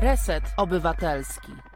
[0.00, 1.69] Reset Obywatelski.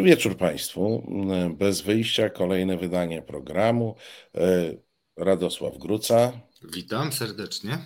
[0.00, 1.06] Dobry wieczór Państwu.
[1.58, 3.96] Bez wyjścia kolejne wydanie programu.
[4.34, 4.40] E,
[5.16, 6.32] Radosław Gruca.
[6.72, 7.78] Witam serdecznie.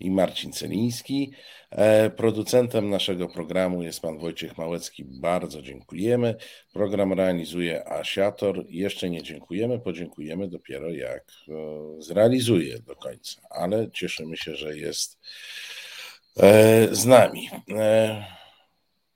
[0.00, 1.32] I Marcin Celiński.
[1.70, 5.04] E, producentem naszego programu jest pan Wojciech Małecki.
[5.04, 6.34] Bardzo dziękujemy.
[6.72, 8.64] Program realizuje Asiator.
[8.68, 11.52] Jeszcze nie dziękujemy, podziękujemy dopiero jak e,
[11.98, 15.18] zrealizuje do końca, ale cieszymy się, że jest
[16.90, 17.50] z nami.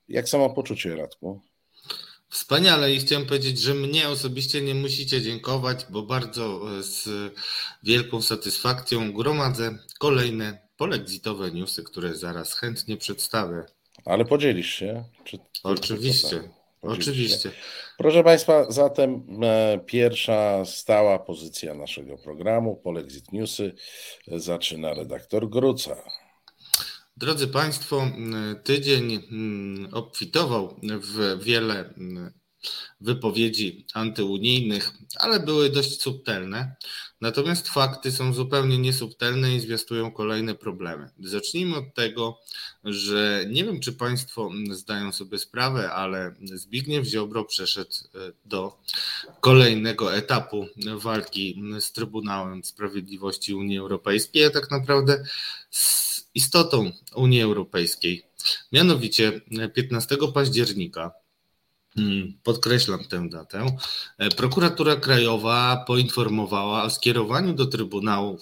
[0.08, 1.48] Jak samopoczucie, Radku?
[2.30, 7.08] Wspaniale i chciałem powiedzieć, że mnie osobiście nie musicie dziękować, bo bardzo e, z
[7.82, 13.64] wielką satysfakcją gromadzę kolejne polexitowe newsy, które zaraz chętnie przedstawię.
[14.04, 15.04] Ale podzielisz się?
[15.24, 16.50] Czy oczywiście,
[16.82, 17.50] oczywiście.
[17.98, 23.74] Proszę Państwa, zatem e, pierwsza stała pozycja naszego programu, Polexit Newsy,
[24.26, 25.96] zaczyna redaktor Gruca.
[27.18, 28.10] Drodzy Państwo,
[28.64, 29.28] tydzień
[29.92, 31.94] obfitował w wiele
[33.00, 36.76] wypowiedzi antyunijnych, ale były dość subtelne.
[37.20, 41.10] Natomiast fakty są zupełnie niesubtelne i zwiastują kolejne problemy.
[41.20, 42.38] Zacznijmy od tego,
[42.84, 48.78] że nie wiem, czy Państwo zdają sobie sprawę, ale Zbigniew Ziobro przeszedł e, do
[49.40, 55.24] kolejnego etapu walki z Trybunałem Sprawiedliwości Unii Europejskiej, a tak naprawdę
[55.70, 58.22] z istotą Unii Europejskiej.
[58.72, 59.40] Mianowicie
[59.74, 61.12] 15 października
[61.94, 63.66] hmm, Podkreślam tę datę.
[64.36, 68.38] Prokuratura Krajowa poinformowała o skierowaniu do Trybunału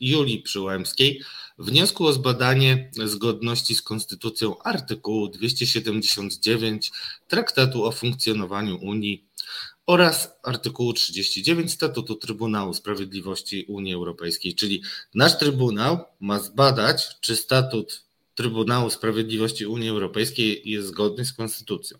[0.00, 1.22] Julii Przyłębskiej
[1.58, 6.92] wniosku o zbadanie zgodności z Konstytucją artykułu 279
[7.28, 9.28] Traktatu o funkcjonowaniu Unii
[9.88, 14.82] oraz artykułu 39 Statutu Trybunału Sprawiedliwości Unii Europejskiej, czyli
[15.14, 18.04] nasz Trybunał ma zbadać, czy statut
[18.34, 21.98] Trybunału Sprawiedliwości Unii Europejskiej jest zgodny z konstytucją.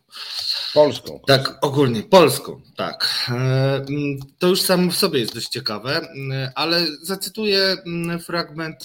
[0.74, 1.20] Polską.
[1.26, 3.28] Tak, ogólnie polską, tak.
[3.28, 3.84] E,
[4.38, 6.08] to już samo w sobie jest dość ciekawe,
[6.54, 7.76] ale zacytuję
[8.24, 8.84] fragment,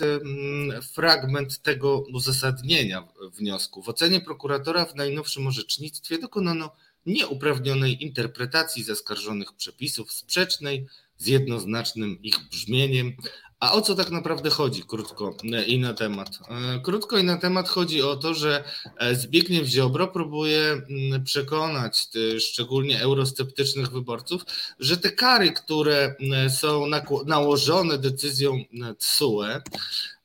[0.93, 3.81] fragment tego uzasadnienia wniosku.
[3.81, 6.71] W ocenie prokuratora w najnowszym orzecznictwie dokonano
[7.05, 10.87] nieuprawnionej interpretacji zaskarżonych przepisów, sprzecznej
[11.17, 13.13] z jednoznacznym ich brzmieniem.
[13.59, 15.37] A o co tak naprawdę chodzi, krótko
[15.67, 16.29] i na temat?
[16.49, 18.63] E, krótko i na temat chodzi o to, że
[18.97, 22.07] e, Zbigniew Ziobro próbuje mm, przekonać
[22.39, 24.43] szczególnie eurosceptycznych wyborców,
[24.79, 26.15] że te kary, które
[26.49, 26.85] są
[27.25, 28.63] nałożone decyzją
[28.99, 29.61] TSUE,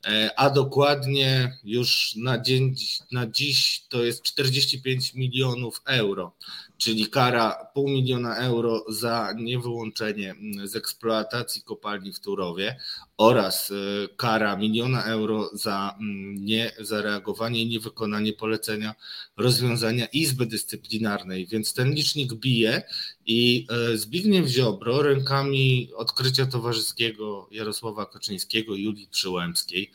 [0.07, 2.75] E, a dokładnie już na, dzień,
[3.13, 6.33] na dziś to jest 45 milionów euro,
[6.79, 10.35] czyli kara pół miliona euro za niewyłączenie
[10.65, 12.77] z eksploatacji kopalni w Turowie
[13.17, 13.75] oraz e,
[14.17, 15.99] kara miliona euro za
[16.35, 18.95] niezareagowanie i niewykonanie polecenia
[19.37, 22.83] rozwiązania Izby Dyscyplinarnej, więc ten licznik bije
[23.27, 29.93] i e, Zbigniew Ziobro rękami odkrycia towarzyskiego Jarosława Kaczyńskiego i Julii Przyłębskiej,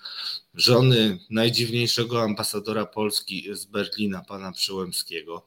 [0.54, 5.46] żony najdziwniejszego ambasadora Polski z Berlina, pana Przyłębskiego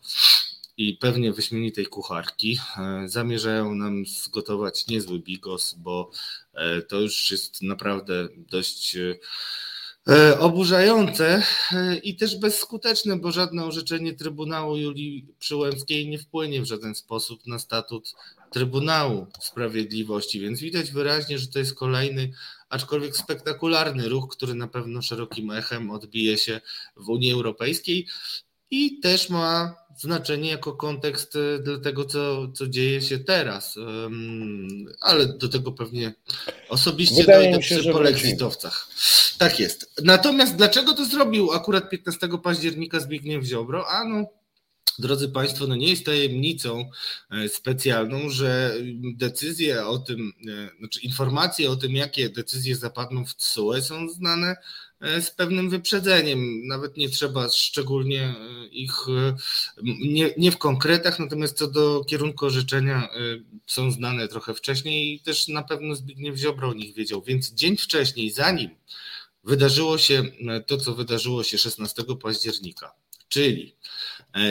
[0.76, 6.10] i pewnie wyśmienitej kucharki, e, zamierzają nam zgotować niezły bigos, bo
[6.54, 8.96] e, to już jest naprawdę dość
[10.08, 11.42] E, oburzające
[12.02, 17.58] i też bezskuteczne, bo żadne orzeczenie Trybunału Julii Przyłębskiej nie wpłynie w żaden sposób na
[17.58, 18.14] statut
[18.50, 22.32] Trybunału Sprawiedliwości, więc widać wyraźnie, że to jest kolejny,
[22.68, 26.60] aczkolwiek spektakularny ruch, który na pewno szerokim echem odbije się
[26.96, 28.06] w Unii Europejskiej
[28.70, 33.78] i też ma znaczenie jako kontekst e, dla tego, co, co dzieje się teraz.
[35.00, 36.14] Ale do tego pewnie
[36.68, 38.88] osobiście Wydaje dojdę się, przy polexitowcach.
[39.38, 39.92] Tak jest.
[40.04, 43.88] Natomiast dlaczego to zrobił akurat 15 października Zbigniew Ziobro?
[43.88, 44.26] A no,
[44.98, 46.90] Drodzy Państwo, no nie jest tajemnicą
[47.30, 48.74] e, specjalną, że
[49.14, 54.56] decyzje o tym, e, znaczy informacje o tym, jakie decyzje zapadną w TSUE są znane
[55.00, 56.66] E, z pewnym wyprzedzeniem.
[56.66, 58.34] Nawet nie trzeba szczególnie
[58.72, 58.92] ich,
[59.82, 63.08] nie, nie w konkretach, natomiast co do kierunku orzeczenia
[63.66, 67.22] są znane trochę wcześniej i też na pewno Zbigniew Ziobro o nich wiedział.
[67.22, 68.70] Więc dzień wcześniej, zanim
[69.44, 70.24] wydarzyło się
[70.66, 72.92] to, co wydarzyło się 16 października,
[73.28, 73.76] czyli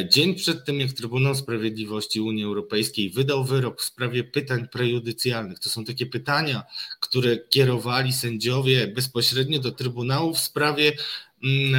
[0.10, 5.70] dzień przed tym, jak Trybunał Sprawiedliwości Unii Europejskiej wydał wyrok w sprawie pytań prejudycjalnych, to
[5.70, 6.64] są takie pytania,
[7.00, 10.94] które kierowali sędziowie bezpośrednio do Trybunału w sprawie,
[11.44, 11.76] mm,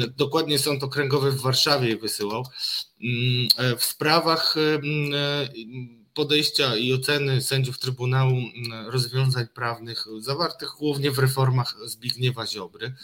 [0.00, 2.46] e, dokładnie Sąd Okręgowy w Warszawie wysyłał,
[3.02, 8.36] mm, e, w sprawach mm, podejścia i oceny sędziów Trybunału
[8.86, 12.94] rozwiązań prawnych zawartych głównie w reformach Zbigniewa Ziobry.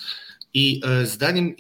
[0.55, 1.57] I zdaniem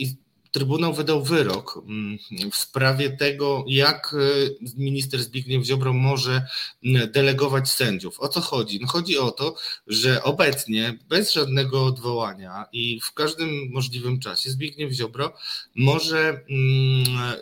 [0.50, 2.18] Trybunał wydał wyrok mm,
[2.50, 6.46] w sprawie tego, jak e, minister Zbigniew Ziobro może
[6.84, 8.20] mm, delegować sędziów.
[8.20, 8.80] O co chodzi?
[8.80, 9.54] No chodzi o to,
[9.86, 15.32] że obecnie bez żadnego odwołania i w każdym możliwym czasie Zbigniew Ziobro
[15.74, 16.44] może mm,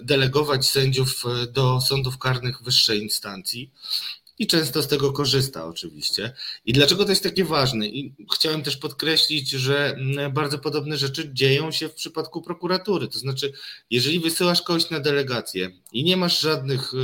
[0.02, 3.70] delegować sędziów e, do sądów karnych wyższej instancji
[4.38, 6.32] i często z tego korzysta oczywiście.
[6.66, 7.86] I dlaczego to jest takie ważne?
[7.86, 13.08] I chciałem też podkreślić, że mm, bardzo podobne rzeczy dzieją się w przypadku prokuratury.
[13.08, 13.52] To znaczy,
[13.90, 16.96] jeżeli wysyłasz kogoś na delegację i nie masz żadnych e,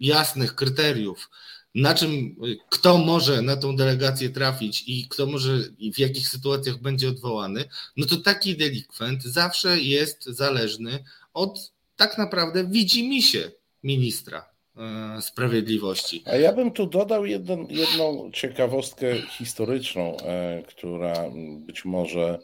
[0.00, 1.30] jasnych kryteriów,
[1.74, 2.36] na czym,
[2.70, 7.64] kto może na tą delegację trafić i kto może i w jakich sytuacjach będzie odwołany,
[7.96, 11.04] no to taki delikwent zawsze jest zależny
[11.34, 13.50] od tak naprawdę widzi mi się
[13.82, 14.49] ministra.
[14.80, 16.22] E, sprawiedliwości.
[16.26, 21.30] A ja bym tu dodał jedną, jedną ciekawostkę historyczną, e, która
[21.66, 22.38] być może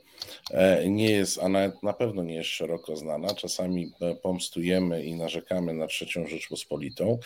[0.50, 3.34] e, nie jest, a nawet na pewno nie jest szeroko znana.
[3.34, 3.92] Czasami
[4.22, 7.18] pomstujemy i narzekamy na trzecią Rzeczpospolitą.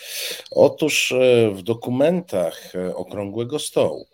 [0.51, 1.15] Otóż
[1.53, 4.07] w dokumentach Okrągłego Stołu,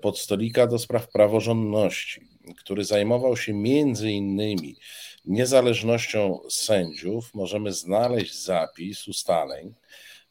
[0.00, 2.20] podstolika do spraw praworządności,
[2.58, 4.76] który zajmował się między innymi
[5.24, 9.74] niezależnością sędziów, możemy znaleźć zapis ustaleń,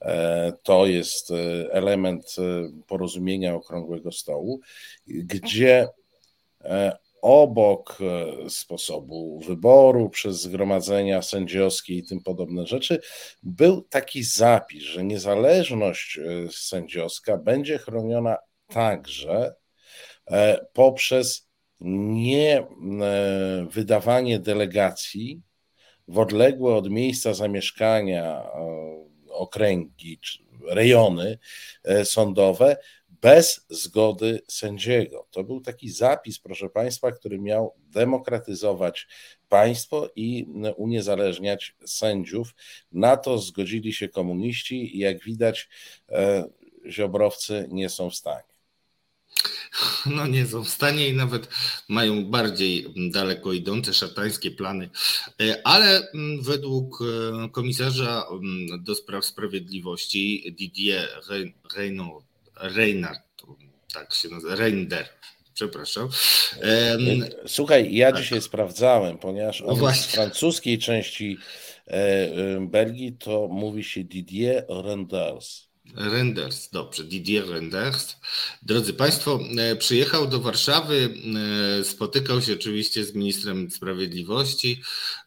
[0.01, 1.35] E, to jest e,
[1.71, 4.59] element e, porozumienia Okrągłego Stołu,
[5.07, 5.87] gdzie
[7.21, 7.97] obok
[8.49, 12.99] sposobu wyboru przez zgromadzenia sędziowskie i tym podobne rzeczy,
[13.43, 16.19] był taki zapis, że niezależność
[16.51, 18.37] sędziowska będzie chroniona
[18.67, 19.55] także
[20.73, 21.48] poprzez
[21.81, 22.67] nie
[23.69, 25.41] wydawanie delegacji
[26.07, 28.43] w odległe od miejsca zamieszkania
[29.29, 30.19] okręgi,
[30.67, 31.37] rejony
[31.83, 32.77] e, sądowe
[33.09, 35.27] bez zgody sędziego.
[35.31, 39.07] To był taki zapis, proszę Państwa, który miał demokratyzować
[39.49, 40.45] państwo i
[40.77, 42.55] uniezależniać sędziów.
[42.91, 45.69] Na to zgodzili się komuniści i jak widać,
[46.09, 46.43] e,
[46.89, 48.48] ziobrowcy nie są w stanie.
[50.05, 51.47] No nie są w stanie i nawet
[51.87, 54.89] mają bardziej daleko idące szatańskie plany.
[55.41, 61.09] E, ale mm, według e, komisarza mm, do spraw sprawiedliwości Didier
[62.61, 63.21] Reinhardt,
[63.93, 65.09] tak się nazywa, Reinder,
[65.53, 66.09] przepraszam.
[66.61, 66.97] E,
[67.47, 68.21] słuchaj, ja tak.
[68.21, 71.37] dzisiaj sprawdzałem, ponieważ on z francuskiej części
[72.59, 75.68] Belgii to mówi się Didier Renders.
[75.95, 78.15] Renders, dobrze, Didier Renders.
[78.61, 81.13] Drodzy Państwo, e, przyjechał do Warszawy,
[81.79, 84.81] e, spotykał się oczywiście z ministrem sprawiedliwości,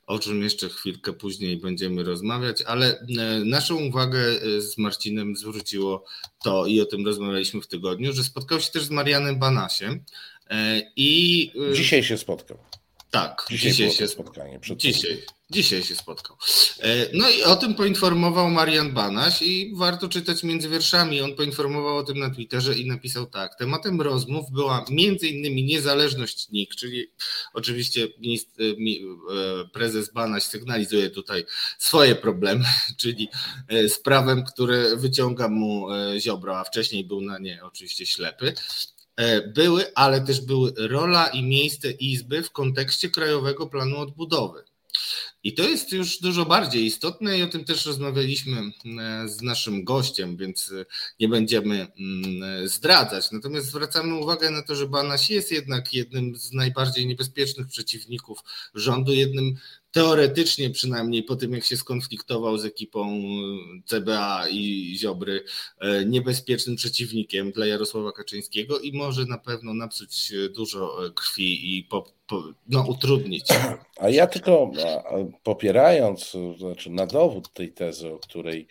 [0.07, 3.05] o czym jeszcze chwilkę później będziemy rozmawiać, ale e,
[3.45, 4.21] naszą uwagę
[4.59, 6.05] z Marcinem zwróciło
[6.45, 10.05] to, i o tym rozmawialiśmy w tygodniu, że spotkał się też z Marianem Banasiem.
[10.97, 12.59] I dzisiaj się spotkał.
[13.13, 14.61] Tak, dzisiaj, dzisiaj się spotkanie.
[14.77, 16.37] dzisiaj, dzisiaj się spotkał.
[16.81, 21.21] E, no i o tym poinformował Marian Banaś i warto czytać między wierszami.
[21.21, 23.55] On poinformował o tym na Twitterze i napisał tak.
[23.55, 27.13] Tematem rozmów była między innymi niezależność NIK, czyli
[27.55, 28.75] oczywiście minister, e,
[29.73, 31.45] prezes Banaś sygnalizuje tutaj
[31.79, 32.65] swoje problemy,
[33.01, 33.29] czyli
[33.69, 35.87] e, z prawem, które wyciąga mu
[36.19, 38.55] Ziobro, a wcześniej był na nie oczywiście ślepy.
[39.17, 44.65] E, były, ale też były rola i miejsce Izby w kontekście Krajowego Planu Odbudowy.
[45.45, 49.85] I to jest już dużo bardziej istotne i o tym też rozmawialiśmy e, z naszym
[49.85, 50.85] gościem, więc e,
[51.21, 53.33] nie będziemy mm, zdradzać.
[53.33, 58.39] Natomiast zwracamy uwagę na to, że Banaś jest jednak jednym z najbardziej niebezpiecznych przeciwników
[58.75, 59.55] rządu, jednym
[59.93, 63.21] teoretycznie przynajmniej po tym, jak się skonfliktował z ekipą e,
[63.87, 65.45] CBA i Ziobry,
[65.81, 72.13] e, niebezpiecznym przeciwnikiem dla Jarosława Kaczyńskiego i może na pewno napsuć dużo krwi i po,
[72.27, 73.45] po, no, utrudnić.
[73.97, 74.71] A ja tylko
[75.43, 78.67] popierając, znaczy na dowód tej tezy, o której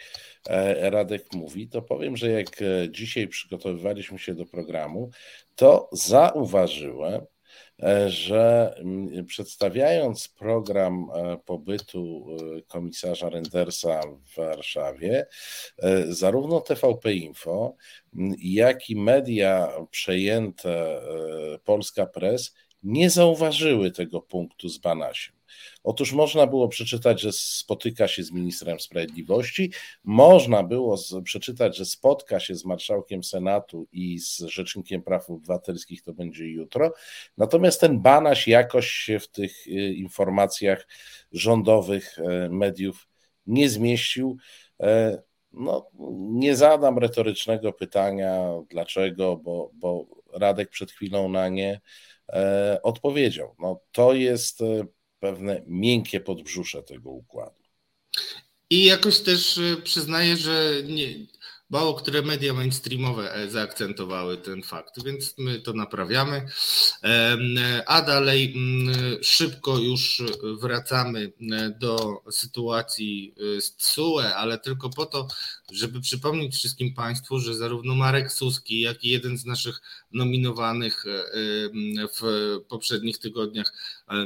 [0.48, 5.10] e, Radek mówi, to powiem, że jak dzisiaj przygotowywaliśmy się do programu,
[5.56, 7.41] to zauważyłem, E,
[8.08, 15.26] że mm, przedstawiając program e, pobytu e, komisarza Rendersa w Warszawie,
[16.10, 17.76] zarówno TVP Info,
[18.38, 21.02] jak i media przejęte
[21.64, 25.34] Polska Press nie zauważyły tego punktu z Banasiem.
[25.84, 29.72] Otóż można było przeczytać, że spotyka się z ministrem sprawiedliwości,
[30.04, 36.14] można było przeczytać, że spotka się z marszałkiem Senatu i z rzecznikiem praw obywatelskich, to
[36.14, 36.94] będzie jutro.
[37.38, 40.88] Natomiast ten Banaś jakoś się w tych y, informacjach
[41.32, 43.08] rządowych e, mediów
[43.48, 44.38] nie zmieścił.
[44.80, 45.22] E,
[45.54, 51.82] no, nie zadam retorycznego pytania, dlaczego, bo, bo Radek przed chwilą na nie
[52.34, 53.56] e, odpowiedział.
[53.60, 54.60] No, to jest
[55.20, 57.62] pewne miękkie podbrzusze tego układu.
[58.70, 61.28] I jakoś też przyznaję, że nie,
[61.72, 66.46] Mało które media mainstreamowe e, zaakcentowały ten fakt, więc my to naprawiamy.
[67.86, 68.56] A dalej
[69.22, 70.24] szybko już
[70.62, 75.28] wracamy e, do sytuacji e, z TSUE, ale tylko po to,
[75.72, 81.06] żeby przypomnieć wszystkim Państwu, że zarówno Marek Suski, jak i jeden z naszych nominowanych
[82.22, 83.74] w poprzednich tygodniach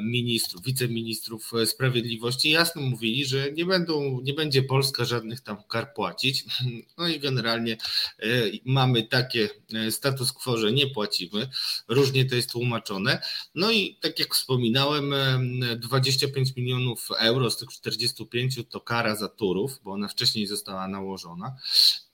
[0.02, 6.46] ministrów, wiceministrów sprawiedliwości jasno mówili, że nie będą, nie będzie Polska żadnych tam kar płacić.
[6.98, 7.78] No i generalnie
[8.20, 8.28] e,
[8.66, 11.50] mamy takie e, status quo, że nie płacimy.
[11.88, 13.22] Różnie to jest tłumaczone.
[13.56, 15.14] No i tak jak wspominałem,
[15.78, 21.35] 25 milionów euro z tych 45 to kara za turów, bo ona wcześniej została nałożona.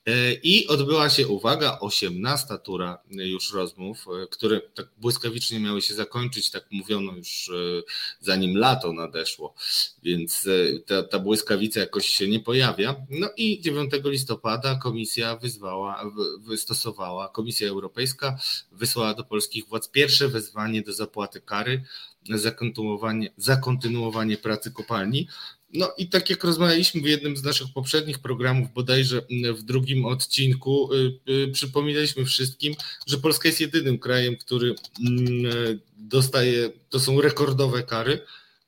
[0.06, 5.94] E, I odbyła się, uwaga, 18 tura już rozmów, e, które tak błyskawicznie miały się
[5.94, 7.82] zakończyć, tak mówiono już e,
[8.20, 9.54] zanim lato nadeszło,
[10.02, 10.48] więc
[10.86, 12.96] ta, ta błyskawica jakoś się nie pojawia.
[13.10, 16.10] No i 9 listopada komisja wyzwała,
[16.40, 18.38] wystosowała, Komisja Europejska
[18.72, 21.84] wysłała do polskich władz pierwsze wezwanie do zapłaty kary
[22.30, 25.28] za kontynuowanie, za kontynuowanie pracy kopalni.
[25.72, 29.22] No i tak jak rozmawialiśmy w jednym z naszych poprzednich programów, bodajże
[29.54, 32.74] w drugim odcinku, y, y, przypominaliśmy wszystkim,
[33.06, 34.74] że Polska jest jedynym krajem, który
[35.06, 38.20] mm, dostaje, to są rekordowe kary,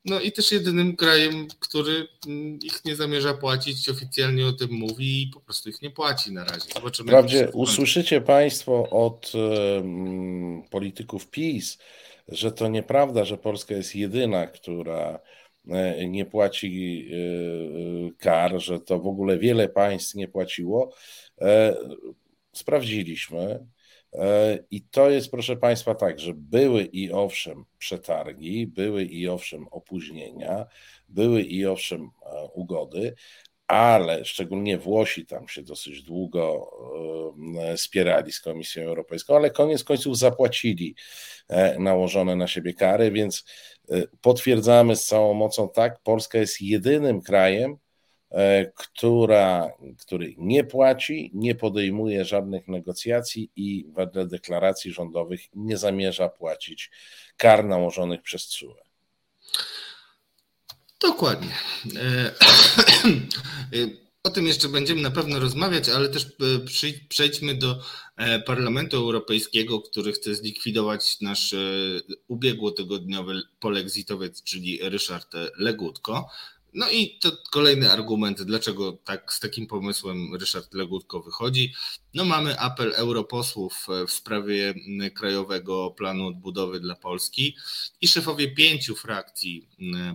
[0.05, 5.23] no i też jedynym krajem, który mm, ich nie zamierza płacić, oficjalnie o tym mówi
[5.23, 6.65] i po prostu ich nie płaci na razie.
[6.75, 7.07] Zobaczymy.
[7.07, 11.77] Wprawdzie usłyszycie Państwo od um, polityków PiS,
[12.27, 15.19] że to nieprawda, że Polska jest jedyna, która
[16.07, 20.93] nie płaci e, e, kar, że to w ogóle wiele państw nie płaciło.
[22.53, 23.65] Sprawdziliśmy.
[24.71, 30.65] I to jest, proszę Państwa, tak, że były i owszem przetargi, były i owszem opóźnienia,
[31.09, 32.09] były i owszem
[32.53, 33.15] ugody,
[33.67, 36.71] ale szczególnie Włosi tam się dosyć długo
[37.75, 40.95] spierali z Komisją Europejską, ale koniec końców zapłacili
[41.79, 43.45] nałożone na siebie kary, więc
[44.21, 47.77] potwierdzamy z całą mocą tak, Polska jest jedynym krajem,
[48.31, 56.29] e, która, który nie płaci, nie podejmuje żadnych negocjacji i wedle deklaracji rządowych nie zamierza
[56.29, 56.91] płacić
[57.37, 58.75] kar nałożonych przez TSUE.
[61.01, 61.55] Dokładnie.
[64.25, 66.29] O tym jeszcze będziemy na pewno rozmawiać, ale też e,
[67.09, 67.79] przejdźmy do
[68.17, 71.57] e, Parlamentu Europejskiego, który chce zlikwidować nasz e,
[72.27, 76.29] ubiegłotygodniowy polexitowiec, czyli Ryszard Legutko.
[76.73, 81.73] No i to kolejny argument, dlaczego tak z takim pomysłem Ryszard Legutko wychodzi.
[82.13, 84.73] No mamy apel europosłów w sprawie
[85.15, 87.55] Krajowego Planu Odbudowy dla Polski
[88.01, 89.69] i szefowie pięciu frakcji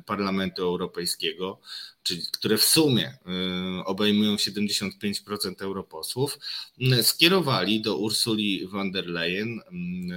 [0.07, 1.61] Parlamentu Europejskiego
[2.03, 3.19] czyli które w sumie
[3.81, 6.39] y, obejmują 75% europosłów,
[6.81, 9.61] y, skierowali do Ursuli von der Leyen,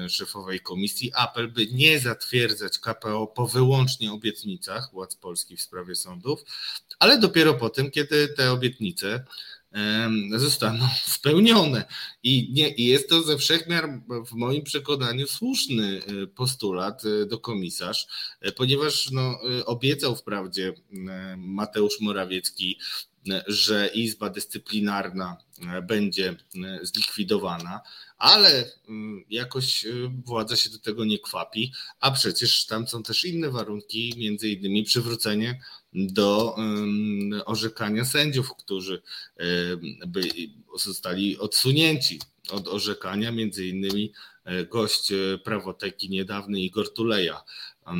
[0.05, 5.95] y, szefowej komisji, apel, by nie zatwierdzać KPO po wyłącznie obietnicach władz Polski w sprawie
[5.95, 6.43] sądów,
[6.99, 9.25] ale dopiero po tym, kiedy te obietnice
[10.35, 11.85] zostaną spełnione.
[12.23, 17.39] I, nie, I jest to ze wszechmiar w moim przekonaniu słuszny e, postulat e, do
[17.39, 18.07] komisarz,
[18.41, 20.73] e, ponieważ no, obiecał wprawdzie
[21.37, 22.79] Mateusz Morawiecki,
[23.47, 25.37] że Izba Dyscyplinarna
[25.83, 26.35] będzie
[26.81, 27.81] zlikwidowana,
[28.17, 28.71] ale
[29.29, 29.85] jakoś
[30.25, 34.83] władza się do tego nie kwapi, a przecież tam są też inne warunki, między innymi
[34.83, 35.61] przywrócenie
[35.93, 36.55] do
[37.45, 39.01] orzekania sędziów, którzy
[40.07, 40.21] by
[40.77, 44.13] zostali odsunięci od orzekania, między innymi
[44.45, 47.43] e, gość e, prawoteki niedawny Igor Tuleja.
[47.87, 47.93] E,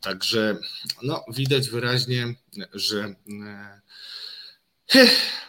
[0.00, 0.58] także
[1.02, 2.34] no, widać wyraźnie,
[2.72, 3.14] że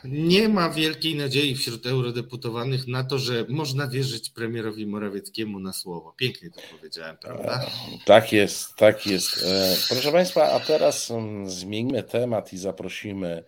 [0.03, 6.13] nie ma wielkiej nadziei wśród eurodeputowanych na to, że można wierzyć premierowi Morawieckiemu na słowo.
[6.17, 7.65] Pięknie to powiedziałem, prawda?
[8.05, 9.45] Tak jest, tak jest.
[9.45, 13.43] E, proszę Państwa, a teraz mm, zmienimy temat i zaprosimy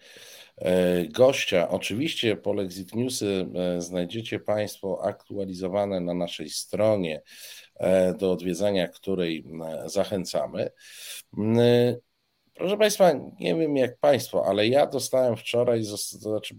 [0.58, 1.70] e, gościa.
[1.70, 7.22] Oczywiście Polexit Newsy e, znajdziecie Państwo aktualizowane na naszej stronie
[8.20, 9.46] do odwiedzania której
[9.86, 10.72] zachęcamy.
[12.54, 16.56] Proszę Państwa, nie wiem jak Państwo, ale ja dostałem wczoraj, to znaczy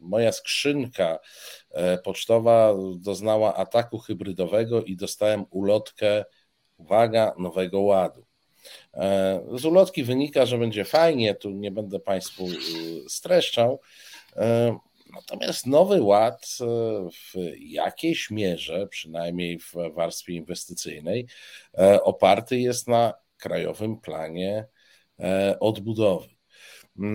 [0.00, 1.18] moja skrzynka
[1.70, 6.24] e, pocztowa doznała ataku hybrydowego i dostałem ulotkę,
[6.76, 8.26] uwaga, nowego ładu.
[8.94, 13.80] E, z ulotki wynika, że będzie fajnie, tu nie będę Państwu y, streszczał.
[14.36, 14.78] E,
[15.14, 16.58] natomiast nowy ład
[17.12, 21.26] w jakiejś mierze, przynajmniej w warstwie inwestycyjnej,
[22.02, 24.73] oparty jest na krajowym planie E,
[25.60, 26.28] odbudowy.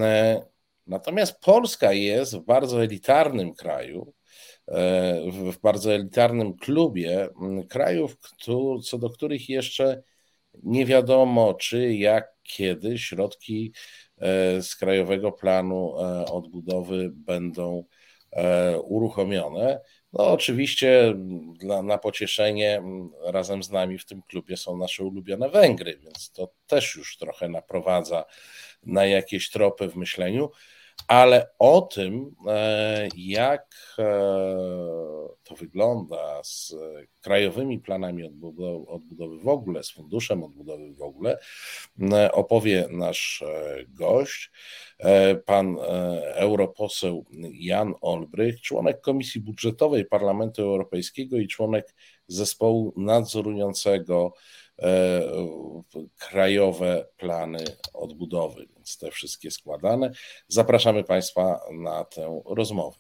[0.02, 0.42] E,
[0.88, 4.14] natomiast Polska jest w bardzo elitarnym kraju,
[4.68, 7.30] e, w bardzo elitarnym klubie
[7.70, 8.18] krajów,
[8.84, 10.04] co do których jeszcze
[10.64, 13.74] nie wiadomo, czy jak kiedy środki
[14.62, 15.94] z Krajowego Planu
[16.32, 17.84] Odbudowy będą
[18.84, 19.80] uruchomione.
[20.14, 21.16] No, oczywiście
[21.60, 22.82] dla, na pocieszenie
[23.24, 27.50] razem z nami w tym klubie są nasze ulubione Węgry, więc to też już trochę
[27.50, 28.26] naprowadza
[28.84, 30.50] na jakieś tropy w myśleniu,
[31.08, 33.66] ale o tym, e, jak
[34.00, 34.04] e,
[35.44, 36.76] to wygląda z
[37.22, 41.40] krajowymi planami odbudowy, odbudowy w ogóle, z funduszem odbudowy w ogóle,
[42.32, 44.52] opowie nasz e, gość.
[45.46, 45.78] Pan
[46.34, 51.96] europoseł Jan Olbrych, członek Komisji Budżetowej Parlamentu Europejskiego i członek
[52.28, 54.34] zespołu nadzorującego
[56.18, 60.12] krajowe plany odbudowy, więc te wszystkie składane.
[60.48, 62.98] Zapraszamy Państwa na tę rozmowę.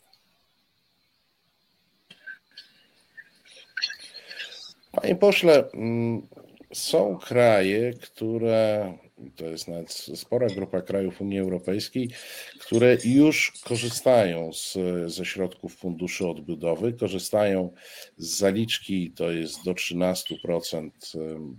[4.92, 6.28] Panie pośle, mm,
[6.74, 8.94] są kraje, które
[9.36, 12.10] to jest nawet spora grupa krajów Unii Europejskiej,
[12.60, 17.74] które już korzystają z, ze środków funduszy odbudowy, korzystają
[18.18, 20.90] z zaliczki, to jest do 13%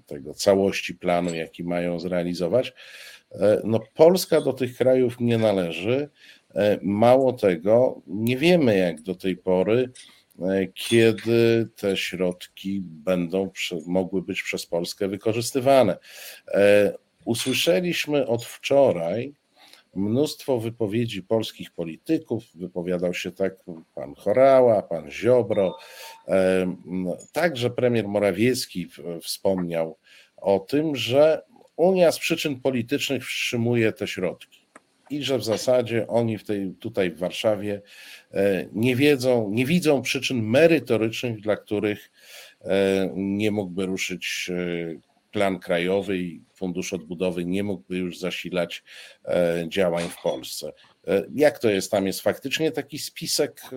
[0.07, 2.73] tego całości planu, jaki mają zrealizować.
[3.33, 6.09] E, no, Polska do tych krajów nie należy.
[6.55, 9.90] E, mało tego, nie wiemy jak do tej pory,
[10.40, 13.51] e, kiedy te środki będą
[13.87, 15.99] mogły być przez Polskę wykorzystywane.
[17.24, 19.33] Usłyszeliśmy od wczoraj
[19.94, 22.44] mnóstwo wypowiedzi polskich polityków.
[22.54, 23.54] Wypowiadał się tak
[23.94, 25.76] pan Chorała, pan Ziobro.
[27.33, 28.88] Także premier Morawiecki
[29.22, 29.98] wspomniał
[30.37, 31.42] o tym, że
[31.76, 34.61] Unia z przyczyn politycznych wstrzymuje te środki
[35.11, 37.83] i że w zasadzie oni w tej, tutaj w Warszawie
[38.35, 42.11] e, nie wiedzą, nie widzą przyczyn merytorycznych, dla których
[42.61, 48.85] e, nie mógłby ruszyć e, plan krajowy i Fundusz Odbudowy nie mógłby już zasilać
[49.25, 50.73] e, działań w Polsce.
[51.07, 51.90] E, jak to jest?
[51.90, 53.77] Tam jest faktycznie taki spisek e,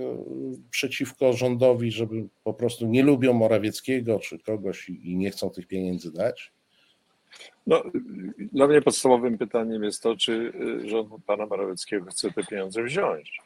[0.70, 6.12] przeciwko rządowi, żeby po prostu nie lubią Morawieckiego czy kogoś i nie chcą tych pieniędzy
[6.12, 6.54] dać?
[7.68, 7.84] No,
[8.38, 10.54] dla mnie podstawowym pytaniem jest to, czy
[10.86, 13.40] rząd pana Morawieckiego chce te pieniądze wziąć.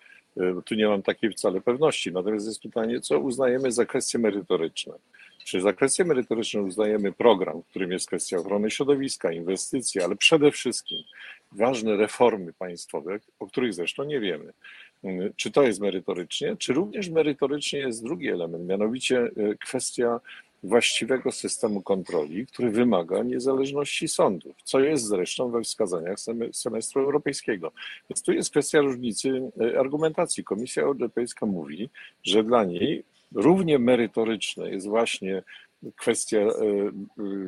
[0.65, 2.12] Tu nie mam takiej wcale pewności.
[2.12, 4.93] Natomiast jest pytanie, co uznajemy za kwestie merytoryczne.
[5.43, 10.97] Czy za kwestię merytoryczną uznajemy program, którym jest kwestia ochrony środowiska, inwestycji, ale przede wszystkim
[11.52, 14.54] ważne reformy państwowe, o których zresztą nie wiemy.
[15.36, 20.19] Czy to jest merytorycznie, czy również merytorycznie jest drugi element, mianowicie e, kwestia
[20.67, 26.17] właściwego systemu kontroli, który wymaga niezależności sądów, co jest zresztą we wskazaniach
[26.53, 27.71] semestru europejskiego.
[28.10, 30.43] Więc tu jest kwestia różnicy e, argumentacji.
[30.43, 31.89] Komisja Europejska mówi,
[32.23, 33.03] że dla niej
[33.36, 35.43] równie merytoryczne jest właśnie
[35.95, 36.91] kwestia e, e,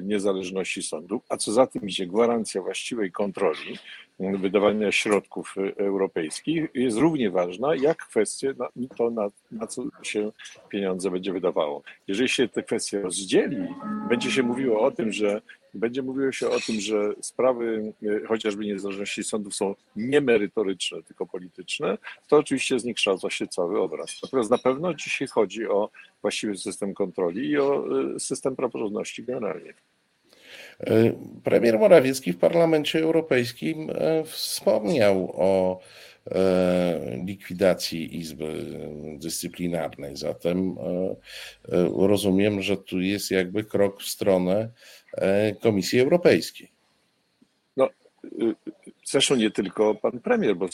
[0.03, 3.77] niezależności sądu, a co za tym idzie gwarancja właściwej kontroli
[4.19, 8.47] wydawania środków europejskich jest równie ważna jak kwestia
[8.97, 10.31] to, na, na co się
[10.69, 11.83] pieniądze będzie wydawało.
[12.07, 13.57] Jeżeli się te kwestie rozdzieli,
[14.09, 15.41] będzie się mówiło o tym, że
[15.73, 21.97] będzie mówiło się o tym, że sprawy e, chociażby niezależności sądów są niemerytoryczne, tylko polityczne,
[22.27, 24.19] to oczywiście zniekształca się cały obraz.
[24.23, 25.89] Natomiast na pewno dzisiaj chodzi o
[26.21, 29.73] właściwy system kontroli i o e, system praworządności generalnie.
[30.79, 33.89] E, premier Morawiecki w Parlamencie Europejskim
[34.25, 35.79] wspomniał o
[37.25, 38.65] likwidacji Izby
[39.17, 40.17] Dyscyplinarnej.
[40.17, 40.75] Zatem
[41.95, 44.69] rozumiem, że tu jest jakby krok w stronę
[45.61, 46.71] Komisji Europejskiej.
[47.77, 47.89] No,
[48.41, 48.55] y,
[49.05, 50.67] zresztą nie tylko pan premier, bo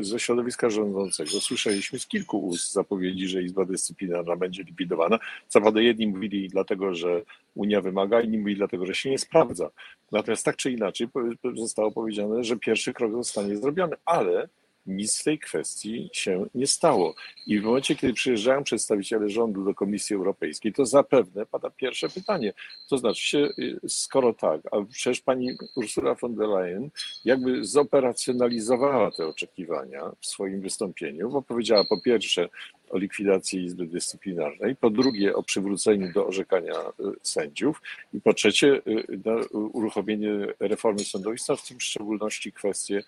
[0.00, 5.18] ze środowiska rządzącego słyszeliśmy z kilku ust zapowiedzi, że Izba Dyscyplinarna będzie likwidowana.
[5.48, 7.22] Co jedni mówili dlatego, że
[7.54, 9.70] Unia wymaga, inni mówili dlatego, że się nie sprawdza.
[10.12, 11.08] Natomiast tak czy inaczej
[11.54, 14.48] zostało powiedziane, że pierwszy krok zostanie zrobiony, ale
[14.86, 17.14] nic w tej kwestii się nie stało.
[17.46, 22.52] I w momencie, kiedy przyjeżdżają przedstawiciele rządu do Komisji Europejskiej, to zapewne pada pierwsze pytanie.
[22.88, 23.48] To znaczy się,
[23.88, 26.90] skoro tak, a przecież pani Ursula von der Leyen
[27.24, 32.48] jakby zoperacjonalizowała te oczekiwania w swoim wystąpieniu, bo powiedziała po pierwsze
[32.90, 37.82] o likwidacji Izby Dyscyplinarnej, po drugie o przywróceniu do orzekania y, sędziów
[38.14, 43.04] i po trzecie y, uruchomienie reformy sądownictwa, w tym w szczególności kwestie y,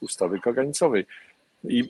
[0.00, 1.06] ustawy kaganicowej.
[1.64, 1.84] I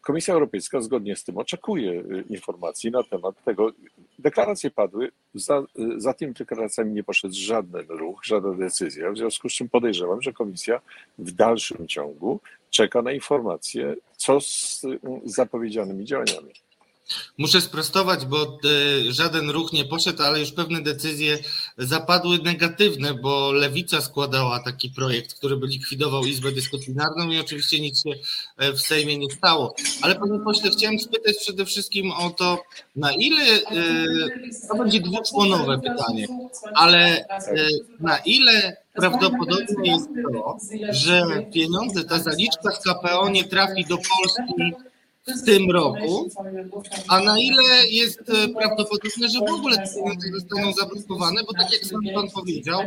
[0.00, 3.72] Komisja Europejska zgodnie z tym oczekuje informacji na temat tego.
[4.18, 5.62] Deklaracje padły, za,
[5.96, 10.32] za tymi deklaracjami nie poszedł żaden ruch, żadna decyzja, w związku z czym podejrzewam, że
[10.32, 10.80] Komisja
[11.18, 12.40] w dalszym ciągu
[12.70, 14.86] czeka na informacje, co z
[15.24, 16.52] zapowiedzianymi działaniami.
[17.38, 21.38] Muszę sprostować, bo e, żaden ruch nie poszedł, ale już pewne decyzje
[21.78, 28.02] zapadły negatywne, bo Lewica składała taki projekt, który by likwidował Izbę Dyscyplinarną i oczywiście nic
[28.02, 28.10] się
[28.56, 29.74] e, w Sejmie nie stało.
[30.02, 32.62] Ale panie pośle, chciałem spytać przede wszystkim o to,
[32.96, 33.64] na ile, e,
[34.68, 36.26] to będzie dwuczłonowe pytanie,
[36.74, 37.26] ale
[38.00, 40.56] na ile prawdopodobne jest to,
[40.90, 44.88] że pieniądze, ta zaliczka z KPO nie trafi do Polski
[45.36, 46.30] w tym roku,
[47.08, 51.72] a na ile jest e, prawdopodobne, że w ogóle te pieniądze zostaną zablokowane, bo tak
[51.72, 52.80] jak sam pan powiedział,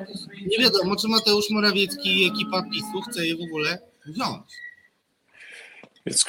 [0.48, 4.44] nie wiadomo, czy Mateusz Morawiecki i ekipa PiSu chce je w ogóle wziąć.
[6.06, 6.26] Więc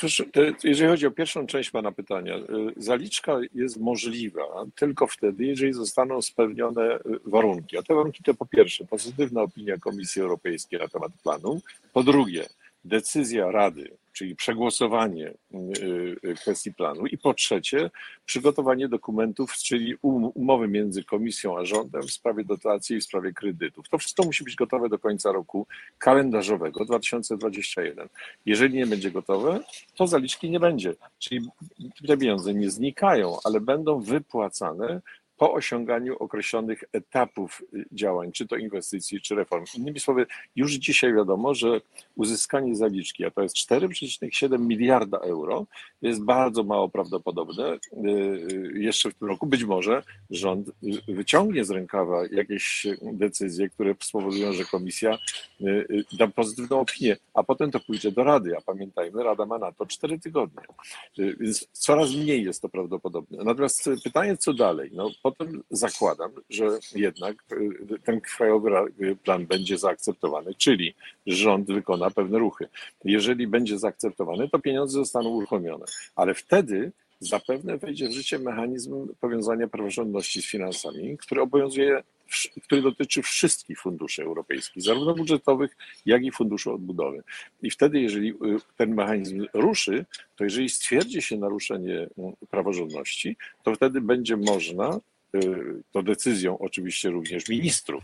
[0.65, 2.43] jeżeli chodzi o pierwszą część Pana pytania, e,
[2.77, 4.43] zaliczka jest możliwa
[4.75, 7.79] tylko wtedy, jeżeli zostaną spełnione e, warunki.
[7.79, 11.61] A te warunki to po pierwsze pozytywna opinia Komisji Europejskiej na temat planu,
[11.93, 12.47] po drugie
[12.85, 17.91] decyzja Rady czyli przegłosowanie y, y, kwestii planu i po trzecie
[18.25, 23.33] przygotowanie dokumentów, czyli um, umowy między komisją a rządem w sprawie dotacji i w sprawie
[23.33, 23.89] kredytów.
[23.89, 25.67] To wszystko musi być gotowe do końca roku
[25.99, 28.09] kalendarzowego 2021.
[28.47, 29.61] Jeżeli nie będzie gotowe,
[29.95, 31.49] to zaliczki nie będzie, czyli
[32.07, 35.01] te pieniądze nie znikają, ale będą wypłacane
[35.43, 39.65] po osiąganiu określonych etapów y, działań, czy to inwestycji, czy reform.
[39.75, 41.81] Innymi słowy, już dzisiaj wiadomo, że
[42.17, 45.67] uzyskanie zaliczki, a to jest 4,7 miliarda euro,
[46.03, 47.73] jest bardzo mało prawdopodobne.
[47.73, 48.11] Y,
[48.53, 50.71] y, jeszcze w tym roku być może rząd
[51.09, 55.19] wyciągnie z rękawa jakieś decyzje, które spowodują, że komisja
[56.13, 58.57] da pozytywną opinię, a potem to pójdzie do Rady.
[58.57, 60.63] A pamiętajmy, Rada ma na to 4 tygodnie.
[61.19, 63.45] Więc coraz mniej jest to prawdopodobne.
[63.45, 64.91] Natomiast pytanie, co dalej?
[64.93, 68.71] No, potem zakładam, że jednak y, ten krajowy
[69.25, 70.95] plan będzie zaakceptowany, czyli
[71.27, 72.69] rząd wykona pewne ruchy.
[73.05, 75.85] Jeżeli będzie zaakceptowany, to pieniądze zostaną uruchomione,
[76.17, 82.03] ale wtedy zapewne wejdzie w życie mechanizm powiązania praworządności z finansami, który obowiązuje,
[82.63, 87.23] który dotyczy wszystkich funduszy europejskich, zarówno budżetowych, jak i funduszu odbudowy.
[87.63, 88.35] I wtedy, jeżeli y,
[88.77, 90.05] ten mechanizm ruszy,
[90.37, 91.95] to jeżeli stwierdzi się naruszenie
[92.43, 95.01] y, praworządności, to wtedy będzie można
[95.93, 98.03] to decyzją oczywiście również ministrów,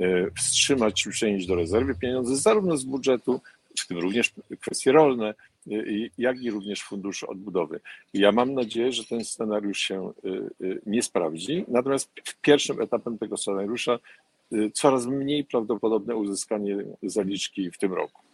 [0.00, 3.40] e, wstrzymać czy przenieść do rezerwy pieniądze zarówno z budżetu,
[3.78, 5.34] w tym również kwestie rolne,
[5.70, 5.72] e,
[6.18, 7.80] jak i również funduszy odbudowy.
[8.14, 10.12] Ja mam nadzieję, że ten scenariusz się
[10.86, 12.10] nie sprawdzi, natomiast
[12.42, 13.98] pierwszym etapem tego scenariusza
[14.72, 18.25] coraz mniej prawdopodobne uzyskanie zaliczki w tym roku.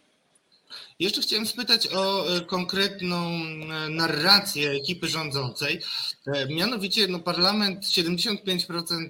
[0.99, 5.81] Jeszcze chciałem spytać o e, konkretną e, narrację ekipy rządzącej.
[6.27, 9.09] E, mianowicie no, parlament 75%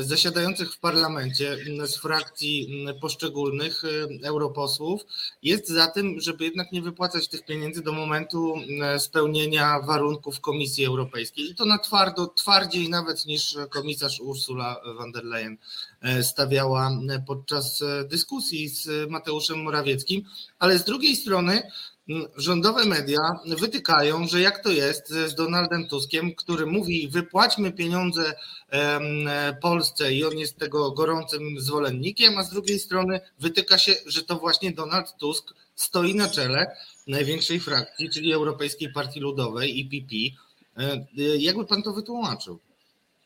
[0.00, 3.82] zasiadających w parlamencie z frakcji poszczególnych
[4.22, 5.02] europosłów
[5.42, 8.54] jest za tym, żeby jednak nie wypłacać tych pieniędzy do momentu
[8.98, 11.50] spełnienia warunków Komisji Europejskiej.
[11.50, 15.56] I to na twardo, twardziej nawet niż komisarz Ursula von der Leyen
[16.22, 16.90] stawiała
[17.26, 20.22] podczas dyskusji z Mateuszem Morawieckim
[20.58, 21.62] ale z drugiej strony
[22.36, 28.34] rządowe media wytykają, że jak to jest z Donaldem Tuskiem, który mówi wypłaćmy pieniądze
[29.62, 34.36] Polsce i on jest tego gorącym zwolennikiem, a z drugiej strony wytyka się, że to
[34.36, 40.14] właśnie Donald Tusk stoi na czele największej frakcji, czyli Europejskiej Partii Ludowej, IPP.
[40.76, 41.06] E,
[41.38, 42.58] jakby pan to wytłumaczył?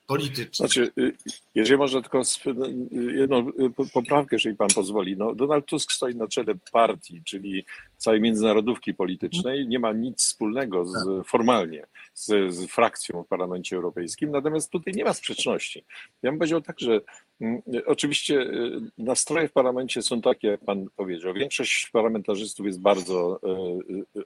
[0.07, 0.67] Politycznie.
[0.67, 1.17] Znaczy, y,
[1.55, 2.23] jeżeli można tylko
[2.55, 5.17] no, jedną y, poprawkę, jeżeli pan pozwoli.
[5.17, 7.65] No, Donald Tusk stoi na czele partii, czyli
[7.97, 9.69] całej międzynarodówki politycznej.
[9.69, 11.27] Nie ma nic wspólnego z, tak.
[11.27, 15.85] formalnie z, z frakcją w Parlamencie Europejskim, natomiast tutaj nie ma sprzeczności.
[16.23, 17.01] Ja bym powiedział tak, że
[17.41, 21.35] mm, oczywiście y, nastroje w parlamencie są takie, jak pan powiedział.
[21.35, 23.41] Większość parlamentarzystów jest bardzo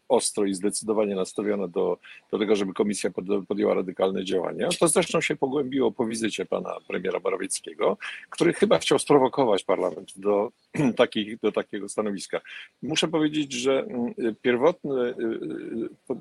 [0.09, 1.99] ostro i zdecydowanie nastawiona do,
[2.31, 3.11] do tego, żeby komisja
[3.49, 4.69] podjęła radykalne działania.
[4.81, 7.97] To zresztą się pogłębi pogłębiło po wizycie pana premiera Morawieckiego,
[8.31, 10.53] który chyba chciał sprowokować parlament do
[10.97, 12.41] takich, do takiego stanowiska.
[12.83, 15.15] Muszę powiedzieć, że mm, pierwotne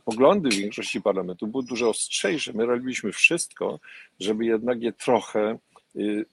[0.05, 2.53] poglądy większości parlamentu były dużo ostrzejsze.
[2.53, 3.79] My robiliśmy wszystko,
[4.19, 5.57] żeby jednak je trochę
[5.95, 6.25] Y,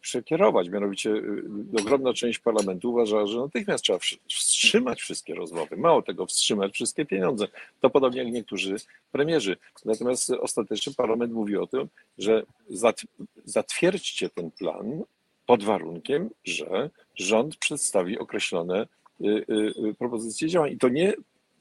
[0.00, 0.68] przekierować.
[0.68, 5.76] Mianowicie y, ogromna część parlamentu uważała, że natychmiast trzeba wstrzymać wszystkie rozmowy.
[5.76, 7.48] Mało tego, wstrzymać wszystkie pieniądze.
[7.80, 8.76] To podobnie jak niektórzy
[9.12, 9.56] premierzy.
[9.84, 12.42] Natomiast ostatecznie parlament mówi o tym, że
[13.44, 15.02] zatwierdźcie ten plan
[15.48, 18.86] pod warunkiem, że rząd przedstawi określone
[19.20, 20.72] y, propozycje działań.
[20.72, 21.12] I to nie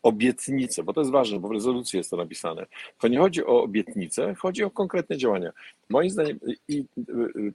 [0.04, 2.66] obietnice, bo to jest ważne, bo w rezolucji jest to napisane.
[3.00, 5.52] To nie chodzi o obietnice, chodzi o konkretne działania.
[5.90, 6.84] Moim zdaniem i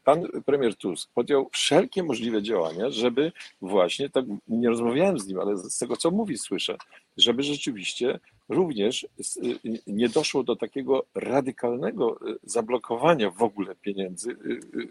[0.05, 5.57] pan premier Tusk podjął wszelkie możliwe działania, żeby właśnie, tak nie rozmawiałem z nim, ale
[5.57, 6.77] z tego co mówi słyszę,
[7.17, 9.07] żeby rzeczywiście również
[9.87, 14.37] nie doszło do takiego radykalnego zablokowania w ogóle pieniędzy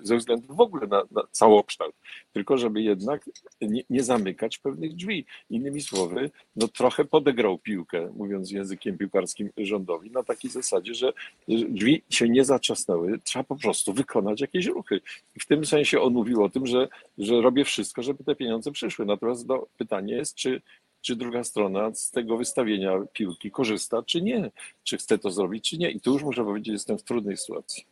[0.02, 1.96] ze względu w ogóle na, na całokształt,
[2.34, 3.30] tylko żeby jednak
[3.62, 5.26] nie, nie, zamykać pewnych drzwi.
[5.50, 11.14] Innymi słowy, no trochę podegrał piłkę, mówiąc językiem piłkarskim rządowi, na takiej zasadzie, że
[11.48, 15.02] drzwi się nie zaczasnęły, trzeba po prostu wykonać jakieś ruchy.
[15.36, 16.88] I w tym sensie on mówił o tym, że,
[17.18, 19.06] że robię wszystko, żeby te pieniądze przyszły.
[19.06, 20.62] Natomiast no, pytanie jest, czy
[21.02, 24.52] czy druga strona z tego wystawienia piłki korzysta, czy nie,
[24.84, 25.92] czy chce to zrobić, czy nie.
[25.92, 27.86] I tu już muszę powiedzieć, jestem w trudnej sytuacji.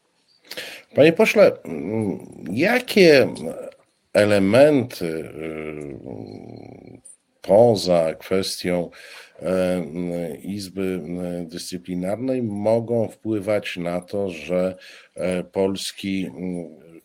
[0.95, 1.51] Panie pośle,
[2.51, 3.27] jakie
[4.13, 5.99] elementy y,
[7.41, 8.89] poza kwestią
[9.41, 11.01] y, Izby
[11.45, 14.77] Dyscyplinarnej mogą wpływać na to, że
[15.17, 16.31] y, polski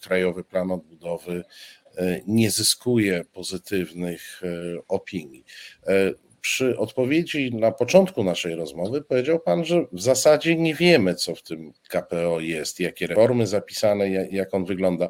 [0.01, 1.45] Krajowy Plan Odbudowy
[1.84, 1.84] E,
[2.27, 4.49] nie zyskuje pozytywnych e,
[4.89, 5.45] opinii.
[5.87, 11.35] E, przy odpowiedzi na początku naszej rozmowy powiedział Pan, że w zasadzie nie wiemy, co
[11.35, 15.09] w tym KPO jest, jakie reformy zapisane, jak on wygląda.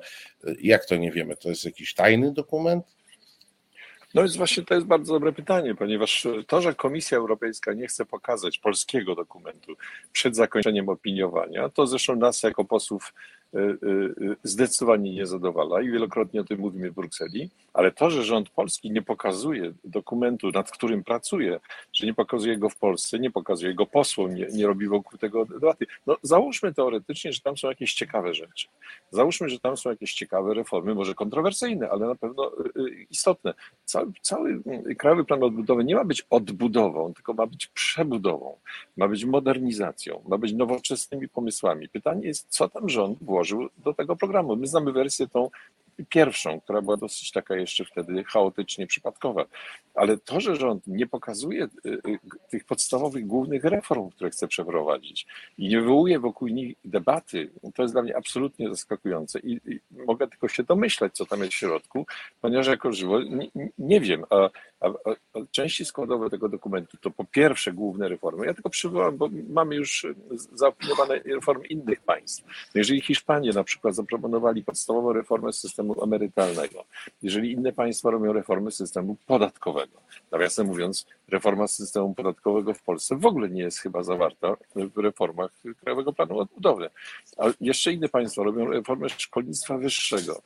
[0.62, 1.36] Jak to nie wiemy?
[1.36, 2.84] To jest jakiś tajny dokument?
[4.14, 8.04] No więc właśnie to jest bardzo dobre pytanie, ponieważ to, że Komisja Europejska nie chce
[8.04, 9.76] pokazać polskiego dokumentu
[10.12, 13.14] przed zakończeniem opiniowania, to zresztą nas jako posłów
[14.42, 18.90] zdecydowanie nie zadowala i wielokrotnie o tym mówimy w Brukseli, ale to, że rząd polski
[18.90, 21.60] nie pokazuje dokumentu, nad którym pracuje,
[21.92, 25.44] że nie pokazuje go w Polsce, nie pokazuje go posłom, nie, nie robi wokół tego
[25.44, 25.86] debaty.
[26.06, 28.68] No załóżmy teoretycznie, że tam są jakieś ciekawe rzeczy.
[29.10, 32.52] Załóżmy, że tam są jakieś ciekawe reformy, może kontrowersyjne, ale na pewno
[33.10, 33.54] istotne.
[33.84, 34.62] Cały, cały
[34.98, 38.56] Krajowy Plan Odbudowy nie ma być odbudową, tylko ma być przebudową,
[38.96, 41.88] ma być modernizacją, ma być nowoczesnymi pomysłami.
[41.88, 43.43] Pytanie jest, co tam rząd włoży
[43.78, 44.56] do tego programu.
[44.56, 45.50] My znamy wersję tą
[46.08, 49.44] pierwszą, która była dosyć taka jeszcze wtedy chaotycznie przypadkowa.
[49.94, 52.00] Ale to, że rząd nie pokazuje y, y,
[52.50, 55.26] tych podstawowych, głównych reform, które chce przeprowadzić
[55.58, 59.38] i nie wywołuje wokół nich debaty, to jest dla mnie absolutnie zaskakujące.
[59.38, 62.06] I, i mogę tylko się domyślać, co tam jest w środku,
[62.40, 64.90] ponieważ jako żywo nie, nie wiem, a, a, a,
[65.50, 68.46] części składowe tego dokumentu to po pierwsze główne reformy.
[68.46, 70.06] Ja tylko przywołam, bo mamy już
[70.54, 72.44] zaopiniowane reformy innych państw.
[72.74, 76.84] Jeżeli Hiszpanie na przykład zaproponowali podstawową reformę systemu systemu emerytalnego,
[77.22, 80.00] jeżeli inne państwa robią reformy systemu podatkowego.
[80.32, 85.50] Nawiasem mówiąc, reforma systemu podatkowego w Polsce w ogóle nie jest chyba zawarta w reformach
[85.80, 86.90] Krajowego Planu Odbudowy.
[87.38, 90.42] A jeszcze inne państwa robią reformę szkolnictwa wyższego,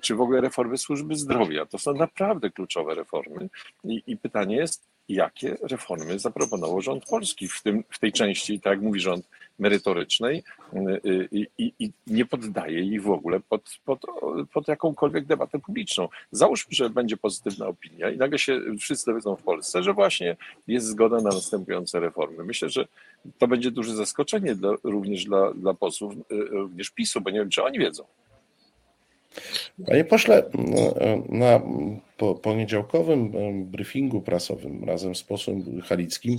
[0.00, 1.66] czy w ogóle reformy służby zdrowia.
[1.66, 3.48] To są naprawdę kluczowe reformy.
[3.84, 8.72] I, i pytanie jest, jakie reformy zaproponował rząd polski w, tym, w tej części, tak
[8.72, 9.28] jak mówi rząd,
[9.62, 10.42] merytorycznej
[10.74, 14.00] y, i, i, i nie poddaje ich w ogóle pod, pod,
[14.52, 16.08] pod jakąkolwiek debatę publiczną.
[16.30, 20.36] Załóżmy, że będzie pozytywna opinia i nagle się wszyscy dowiedzą w Polsce, że właśnie
[20.68, 22.44] jest zgoda na następujące reformy.
[22.44, 22.88] Myślę, że
[23.38, 27.50] to będzie duże zaskoczenie dla, również dla, dla posłów, y, również PiSu, bo nie wiem,
[27.50, 28.04] czy oni wiedzą.
[29.86, 30.42] Panie pośle,
[31.28, 31.60] na
[32.42, 33.32] poniedziałkowym
[33.64, 36.38] briefingu prasowym razem z posłem Halickim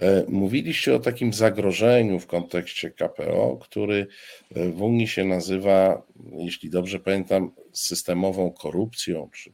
[0.00, 4.06] e, mówiliście o takim zagrożeniu w kontekście KPO, który
[4.54, 6.02] e, w Unii się nazywa,
[6.36, 9.52] jeśli dobrze pamiętam, systemową korupcją, czy,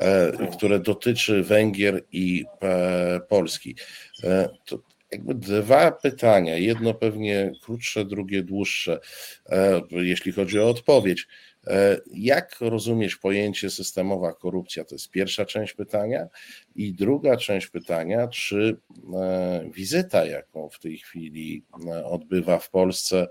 [0.00, 2.44] e, które dotyczy Węgier i
[3.28, 3.76] Polski.
[4.64, 4.78] To
[5.12, 9.00] jakby dwa pytania, jedno pewnie krótsze, drugie dłuższe,
[9.46, 11.26] e, jeśli chodzi o odpowiedź.
[11.66, 14.84] E, jak rozumieć pojęcie systemowa korupcja?
[14.84, 16.26] To jest pierwsza część pytania.
[16.74, 18.76] I druga część pytania, czy
[19.14, 21.64] e, wizyta, jaką w tej chwili
[22.04, 23.26] odbywa w Polsce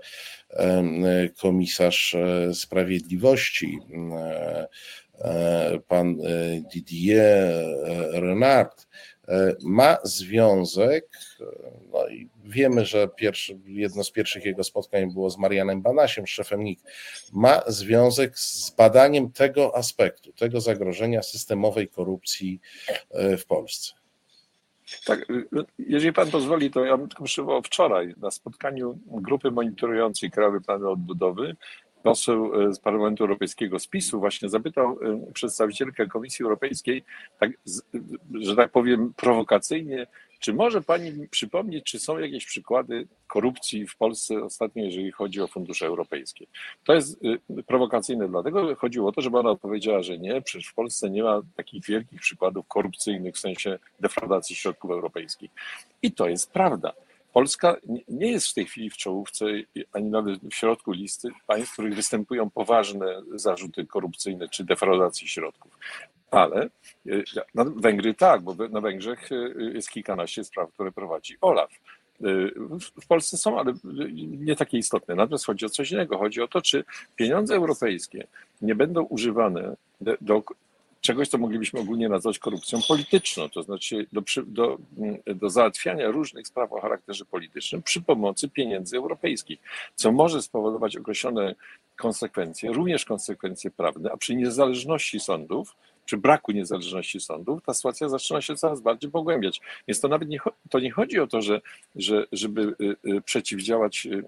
[1.40, 2.16] komisarz
[2.52, 3.78] sprawiedliwości,
[5.88, 6.16] pan
[6.72, 7.64] Didier
[8.12, 8.86] Renard,
[9.62, 11.18] ma związek,
[11.92, 16.64] no i wiemy, że pierwszy, jedno z pierwszych jego spotkań było z Marianem Banasiem, szefem
[16.64, 16.80] NIK,
[17.32, 22.60] ma związek z badaniem tego aspektu, tego zagrożenia systemowej korupcji
[23.38, 23.92] w Polsce.
[25.04, 25.26] Tak,
[25.78, 30.84] jeżeli pan pozwoli, to ja bym tylko przywołał wczoraj na spotkaniu grupy monitorującej Krajowy Plan
[30.84, 31.56] Odbudowy
[32.10, 37.04] poseł e, z Parlamentu Europejskiego z właśnie zapytał e, przedstawicielkę Komisji Europejskiej,
[37.40, 37.50] tak,
[38.40, 40.06] że tak powiem prowokacyjnie,
[40.40, 45.46] czy może Pani przypomnieć, czy są jakieś przykłady korupcji w Polsce ostatnio, jeżeli chodzi o
[45.46, 46.46] fundusze europejskie?
[46.84, 47.20] To jest
[47.66, 51.42] prowokacyjne, dlatego chodziło o to, żeby ona odpowiedziała, że nie, przecież w Polsce nie ma
[51.56, 55.50] takich wielkich przykładów korupcyjnych w sensie defraudacji środków europejskich.
[56.02, 56.92] I to jest prawda.
[57.36, 57.76] Polska
[58.08, 59.46] nie jest w tej chwili w czołówce,
[59.92, 65.78] ani nawet w środku listy państw, w których występują poważne zarzuty korupcyjne czy defraudacji środków.
[66.30, 66.70] Ale
[67.54, 71.70] na Węgry tak, bo na Węgrzech y, jest kilkanaście spraw, które prowadzi OLAF.
[71.72, 72.52] Y,
[73.02, 73.74] w Polsce są, ale
[74.16, 75.14] nie takie istotne.
[75.14, 76.18] Natomiast chodzi o coś innego.
[76.18, 76.84] Chodzi o to, czy
[77.16, 78.26] pieniądze europejskie
[78.62, 79.76] nie będą używane
[80.20, 80.42] do
[81.00, 84.78] czegoś, co moglibyśmy ogólnie nazwać korupcją polityczną, to znaczy do, do,
[85.26, 89.58] do załatwiania różnych spraw o charakterze politycznym przy pomocy pieniędzy europejskich,
[89.94, 91.54] co może spowodować określone
[91.96, 98.40] konsekwencje, również konsekwencje prawne, a przy niezależności sądów przy braku niezależności sądów, ta sytuacja zaczyna
[98.40, 99.60] się coraz bardziej pogłębiać.
[99.88, 100.38] Więc to nawet nie,
[100.70, 101.60] to nie chodzi o to, że,
[101.96, 104.24] że, żeby y, y, przeciwdziałać y,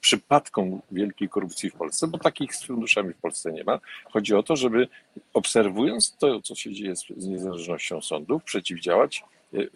[0.00, 3.80] przypadkom wielkiej korupcji w Polsce, bo takich z funduszami w Polsce nie ma.
[4.04, 4.88] Chodzi o to, żeby
[5.34, 9.24] obserwując to, co się dzieje z, z niezależnością sądów, przeciwdziałać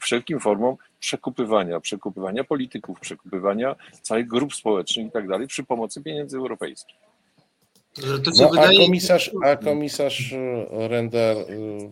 [0.00, 6.36] wszelkim formom przekupywania, przekupywania polityków, przekupywania całych grup społecznych i tak dalej przy pomocy pieniędzy
[6.36, 7.09] europejskich.
[7.98, 8.78] No, wydaje...
[8.78, 11.44] a, komisarz, a komisarz e, Render e,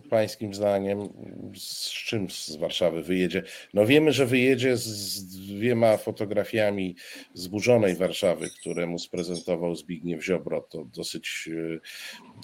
[0.09, 1.09] pańskim zdaniem
[1.55, 3.43] z czym z Warszawy wyjedzie?
[3.73, 6.95] No wiemy, że wyjedzie z dwiema fotografiami
[7.33, 10.61] zburzonej Warszawy, które mu sprezentował Zbigniew Ziobro.
[10.61, 11.79] To dosyć e,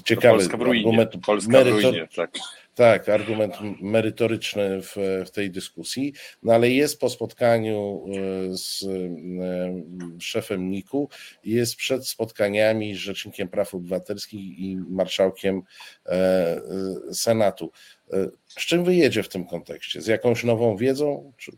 [0.03, 0.87] ciekawy Polska w ruinie.
[0.87, 1.25] argument.
[1.25, 2.37] Polska w ruinie, tak.
[2.75, 10.19] Tak, argument merytoryczny w, w, tej dyskusji, no ale jest po spotkaniu e, z e,
[10.19, 11.09] szefem NIK-u,
[11.43, 15.61] jest przed spotkaniami z Rzecznikiem Praw Obywatelskich i marszałkiem
[16.05, 16.61] e,
[17.13, 17.71] Senatu.
[18.47, 20.01] Z czym wyjedzie w tym kontekście?
[20.01, 21.33] Z jakąś nową wiedzą?
[21.37, 21.51] Czy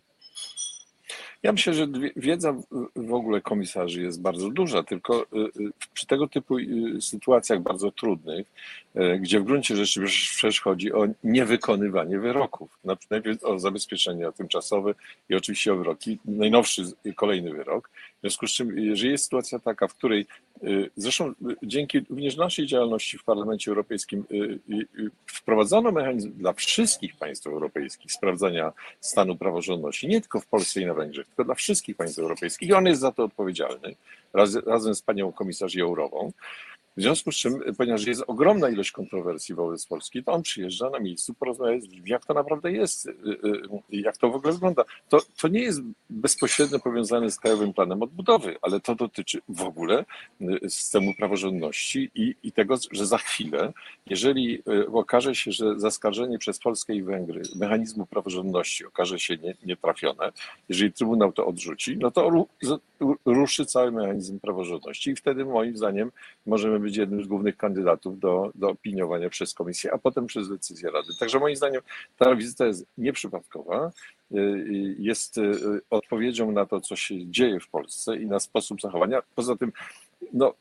[1.43, 2.55] ja myślę, że wiedza
[2.95, 7.91] w ogóle komisarzy jest bardzo duża, tylko y, y, przy tego typu y, sytuacjach bardzo
[7.91, 8.47] trudnych,
[9.19, 14.93] gdzie w gruncie rzeczy przecież chodzi o niewykonywanie wyroków, najpierw o zabezpieczenia tymczasowe
[15.29, 16.83] i oczywiście o wyroki, najnowszy
[17.15, 17.89] kolejny wyrok.
[18.17, 20.25] W związku z czym, jeżeli jest sytuacja taka, w której
[20.95, 24.23] zresztą dzięki również naszej działalności w Parlamencie Europejskim
[25.25, 30.93] wprowadzono mechanizm dla wszystkich państw europejskich sprawdzania stanu praworządności, nie tylko w Polsce i na
[30.93, 33.95] Węgrzech, tylko dla wszystkich państw europejskich i on jest za to odpowiedzialny
[34.33, 36.31] raz, razem z panią komisarz Jourową.
[36.97, 40.99] W związku z czym, ponieważ jest ogromna ilość kontrowersji wobec Polski, to on przyjeżdża na
[40.99, 44.83] miejscu porozmawiać z jak to naprawdę jest, y, y, jak to w ogóle wygląda.
[45.09, 50.05] To, to nie jest bezpośrednio powiązane z Krajowym Planem Odbudowy, ale to dotyczy w ogóle
[50.41, 53.73] y, systemu praworządności i, i tego, że za chwilę,
[54.05, 60.31] jeżeli okaże się, że zaskarżenie przez Polskę i Węgry mechanizmu praworządności okaże się nie, nietrafione,
[60.69, 62.47] jeżeli Trybunał to odrzuci, no to
[63.25, 66.11] ruszy cały mechanizm praworządności i wtedy moim zdaniem
[66.45, 70.91] możemy być jednym z głównych kandydatów do, do opiniowania przez komisję, a potem przez decyzję
[70.91, 71.07] Rady.
[71.19, 71.81] Także moim zdaniem
[72.17, 73.91] ta wizyta jest nieprzypadkowa,
[74.31, 79.21] y, jest y, odpowiedzią na to, co się dzieje w Polsce i na sposób zachowania.
[79.35, 79.71] Poza tym,
[80.33, 80.53] no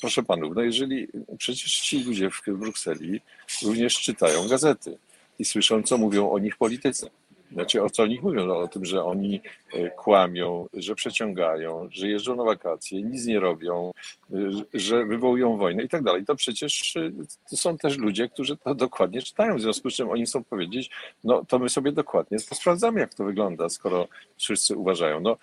[0.00, 3.20] proszę panów, no jeżeli przecież ci ludzie w Brukseli
[3.62, 4.98] również czytają gazety
[5.38, 7.10] i słyszą, co mówią o nich politycy.
[7.52, 8.46] Znaczy o co oni mówią?
[8.46, 9.40] No, o tym, że oni
[9.72, 13.92] e, kłamią, że przeciągają, że jeżdżą na wakacje, nic nie robią,
[14.32, 14.36] e,
[14.74, 16.24] że wywołują wojnę i tak dalej.
[16.24, 17.10] To przecież e,
[17.50, 20.90] to są też ludzie, którzy to dokładnie czytają, w związku z czym oni chcą powiedzieć,
[21.24, 25.20] no to my sobie dokładnie sprawdzamy, jak to wygląda, skoro wszyscy uważają.
[25.20, 25.36] No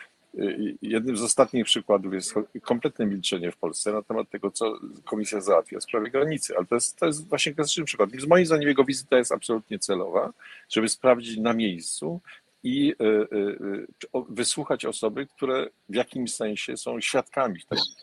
[0.82, 5.80] Jednym z ostatnich przykładów jest kompletne milczenie w Polsce na temat tego, co komisja załatwia
[5.80, 8.10] w sprawie granicy, ale to jest, to jest właśnie klasyczny przykład.
[8.12, 10.34] Z moim zdaniem jego wizyta jest absolutnie celowa,
[10.70, 12.22] żeby sprawdzić na miejscu
[12.64, 13.88] i y, y, y,
[14.30, 17.96] wysłuchać osoby, które w jakimś sensie są świadkami takich.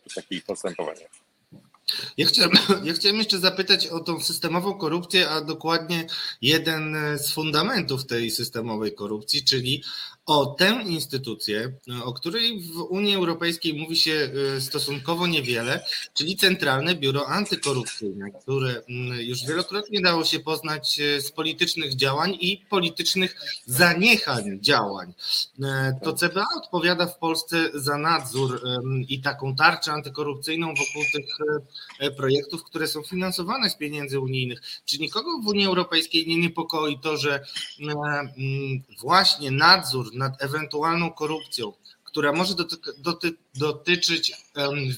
[2.17, 2.53] Ja chciałem,
[2.85, 6.07] ja chciałem jeszcze zapytać o tą systemową korupcję, a dokładnie
[6.43, 9.83] jeden z fundamentów tej systemowej korupcji, czyli
[10.27, 11.73] o tę instytucję,
[12.05, 18.83] o której w Unii Europejskiej mówi się y, stosunkowo niewiele, czyli Centralne Biuro Antykorupcyjne, które
[18.89, 25.13] mm, już wielokrotnie dało się poznać y, z politycznych działań i politycznych zaniechań działań.
[25.63, 28.61] E, to CBA odpowiada w Polsce za nadzór
[29.09, 31.27] i taką tarczę antykorupcyjną wokół tych
[32.01, 34.61] e, projektów, które są finansowane z pieniędzy unijnych.
[34.85, 37.43] Czy nikogo w Unii Europejskiej nie niepokoi to, że e,
[39.01, 41.73] właśnie nadzór nad ewentualną korupcją,
[42.05, 44.33] która może doty, doty, dotyczyć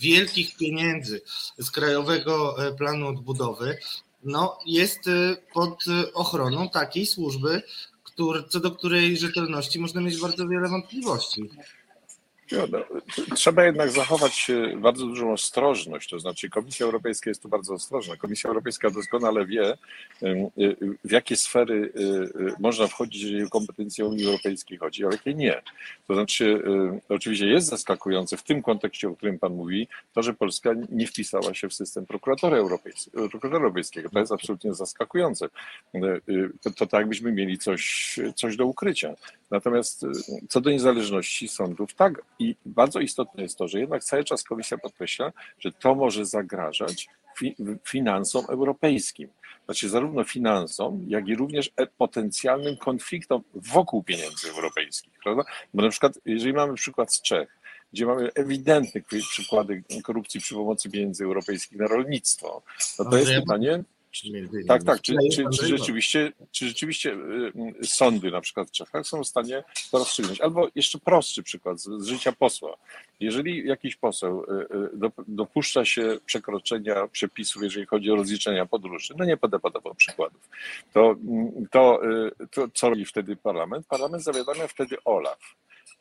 [0.00, 1.22] wielkich pieniędzy
[1.58, 3.78] z Krajowego e, Planu Odbudowy,
[4.24, 5.84] no, jest e, pod
[6.14, 7.62] ochroną takiej służby,
[8.04, 11.50] który, co do której rzetelności można mieć bardzo wiele wątpliwości.
[12.53, 12.78] No,
[13.34, 18.16] trzeba jednak zachować e, bardzo dużą ostrożność, to znaczy Komisja Europejska jest tu bardzo ostrożna.
[18.16, 19.76] Komisja Europejska doskonale wie, e,
[21.05, 25.34] w jakie sfery e, można wchodzić, jeżeli o kompetencje Unii Europejskiej chodzi, a w jakie
[25.34, 25.62] nie.
[26.09, 26.62] To znaczy,
[27.09, 31.55] oczywiście jest zaskakujące w tym kontekście, o którym Pan mówi, to, że Polska nie wpisała
[31.55, 33.28] się w system prokuratora europejskiego.
[33.28, 34.11] Prokuratora europejskiego.
[34.11, 35.49] To jest absolutnie zaskakujące.
[36.62, 39.14] To, to tak, jakbyśmy mieli coś, coś do ukrycia.
[39.51, 40.07] Natomiast
[40.49, 44.78] co do niezależności sądów, tak, i bardzo istotne jest to, że jednak cały czas Komisja
[44.78, 47.08] podkreśla, że to może zagrażać
[47.38, 49.28] fi finansom europejskim.
[49.64, 55.12] Znaczy zarówno finansom, jak i również e, potencjalnym konfliktom wokół pieniędzy europejskich.
[55.22, 55.42] Prawda?
[55.74, 57.58] Bo na przykład, jeżeli mamy przykład z Czech,
[57.92, 62.62] gdzie mamy ewidentne przykłady korupcji przy pomocy pieniędzy europejskich na rolnictwo,
[62.98, 63.84] no to jest pytanie,
[64.68, 65.00] tak, tak.
[65.00, 67.12] Czy, czy, czy, rzeczywiście, czy rzeczywiście
[67.82, 70.40] y, sądy na przykład w Czechach są w stanie to rozstrzygnąć?
[70.40, 72.76] Albo jeszcze prostszy przykład z, z życia posła.
[73.20, 79.24] Jeżeli jakiś poseł y, y, dopuszcza się przekroczenia przepisów, jeżeli chodzi o rozliczenia podróży, no
[79.24, 80.48] nie będę podawał przykładów,
[80.92, 81.16] to,
[81.70, 82.00] to,
[82.50, 83.86] to co robi wtedy parlament?
[83.86, 85.56] Parlament zawiadamia wtedy OLAF.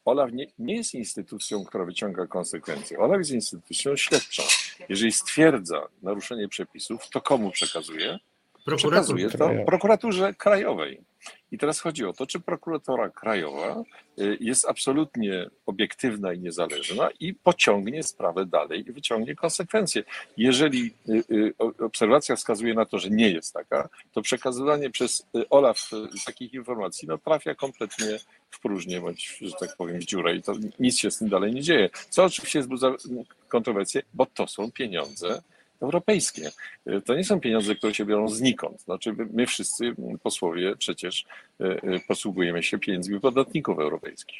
[0.05, 2.99] OLAF nie, nie, jest instytucją, która wyciąga konsekwencje.
[2.99, 4.43] OLAF jest instytucją śledczą.
[4.89, 8.00] Jeżeli stwierdza naruszenie przepisów, to komu przekazuje?
[8.77, 11.01] Przekazuje to prokuraturze krajowej.
[11.51, 13.83] I teraz chodzi o to, czy prokuratora krajowa
[14.19, 20.03] y, jest absolutnie obiektywna i niezależna i pociągnie sprawę dalej i wyciągnie konsekwencje.
[20.37, 25.89] Jeżeli y, y, obserwacja wskazuje na to, że nie jest taka, to przekazywanie przez OLAF
[26.25, 28.17] takich informacji no, trafia kompletnie
[28.49, 31.53] w próżnię, bądź, że tak powiem, w dziurę i to nic się z tym dalej
[31.53, 31.89] nie dzieje.
[32.09, 32.95] Co oczywiście wzbudza
[33.47, 35.41] kontrowersje, bo to są pieniądze
[35.81, 36.51] europejskie.
[37.05, 38.81] To nie są pieniądze, które się biorą znikąd.
[38.81, 41.25] Znaczy, my wszyscy posłowie przecież
[41.59, 44.39] e, e, posługujemy się pieniędzmi podatników europejskich.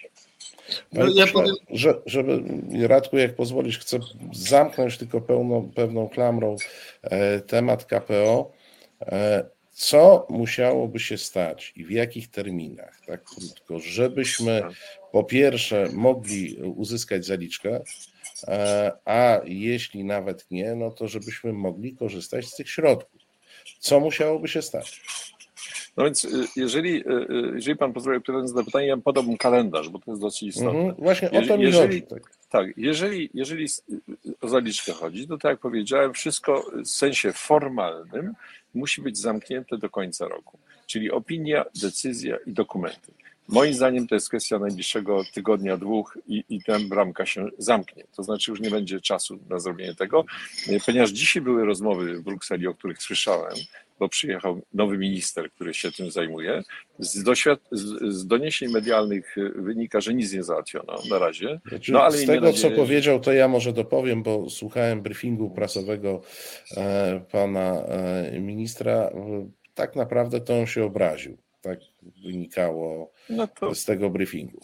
[0.93, 1.55] No, ja powiem...
[1.69, 2.43] że, żeby,
[2.87, 3.99] Radku, jak pozwolisz, chcę
[4.33, 6.55] zamknąć tylko pełną, pewną klamrą
[7.01, 8.51] e, temat KPO.
[9.71, 14.61] Co musiałoby się stać i w jakich terminach, tak krótko, żebyśmy
[15.11, 17.83] po pierwsze mogli uzyskać zaliczkę, E,
[19.05, 23.21] a jeśli nawet nie, no to żebyśmy mogli korzystać z tych środków.
[23.79, 25.01] Co musiałoby się stać?
[25.97, 29.89] No więc y, jeżeli, y, y, jeżeli pan pozwoli odpowiadając na pytanie, ja podałbym kalendarz,
[29.89, 30.79] bo to jest dosyć istotne.
[30.79, 32.01] Mhm, właśnie o to mi jeżeli, chodzi.
[32.01, 32.31] Tak.
[32.49, 33.67] tak, jeżeli, jeżeli
[34.41, 38.33] o zaliczkę chodzi, to tak jak powiedziałem, wszystko w sensie formalnym
[38.73, 40.59] musi być zamknięte do końca roku.
[40.85, 43.11] Czyli opinia, decyzja i dokumenty.
[43.51, 48.03] Moim zdaniem to jest kwestia najbliższego tygodnia, dwóch i, i ta bramka się zamknie.
[48.15, 50.25] To znaczy już nie będzie czasu na zrobienie tego,
[50.85, 53.53] ponieważ dzisiaj były rozmowy w Brukseli, o których słyszałem,
[53.99, 56.63] bo przyjechał nowy minister, który się tym zajmuje.
[56.99, 61.59] Z, doświad- z, z doniesień medialnych wynika, że nic nie załatwiono na razie.
[61.69, 62.75] Znaczy, no, ale z tego, nadzieję...
[62.75, 66.21] co powiedział, to ja może dopowiem, bo słuchałem briefingu prasowego
[66.77, 69.09] e, pana e, ministra.
[69.73, 71.79] Tak naprawdę to on się obraził tak
[72.23, 74.59] wynikało no to, z tego briefingu.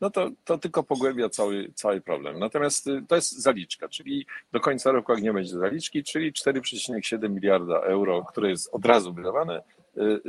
[0.00, 2.38] No to, to tylko pogłębia cały, cały problem.
[2.38, 7.30] Natomiast y, to jest zaliczka, czyli do końca roku, jak nie będzie zaliczki, czyli 4,7
[7.30, 9.62] miliarda euro, które jest od razu wydawane,
[9.96, 10.20] y,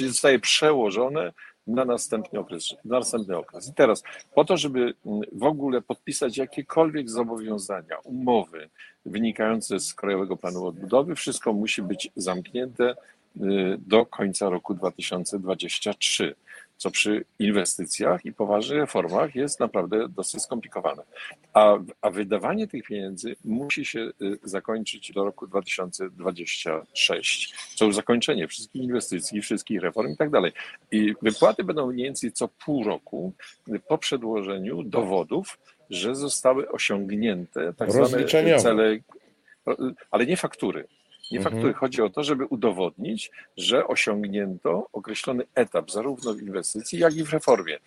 [0.00, 1.32] y, zostaje przełożone
[1.66, 2.74] na następny okres.
[2.84, 3.68] Na następny okres.
[3.68, 4.02] I teraz,
[4.34, 8.70] po to, żeby mm, w ogóle podpisać jakiekolwiek zobowiązania, umowy
[9.06, 12.94] wynikające z Krajowego Planu Odbudowy, wszystko musi być zamknięte
[13.78, 16.34] do końca roku 2023,
[16.78, 21.02] co przy inwestycjach i poważnych reformach jest naprawdę dosyć skomplikowane.
[21.54, 24.12] A, a wydawanie tych pieniędzy musi się y,
[24.42, 30.52] zakończyć do roku 2026, co już zakończenie wszystkich inwestycji, wszystkich reform i tak dalej.
[30.90, 33.32] I wypłaty będą mniej więcej co pół roku
[33.88, 35.58] po przedłożeniu dowodów,
[35.90, 38.24] że zostały osiągnięte tak zwane
[38.58, 38.98] cele,
[40.10, 40.88] ale nie faktury
[41.30, 41.54] Nie Mhm.
[41.54, 41.74] faktury.
[41.74, 47.32] Chodzi o to, żeby udowodnić, że osiągnięto określony etap, zarówno w inwestycji, jak i w
[47.32, 47.78] reformie,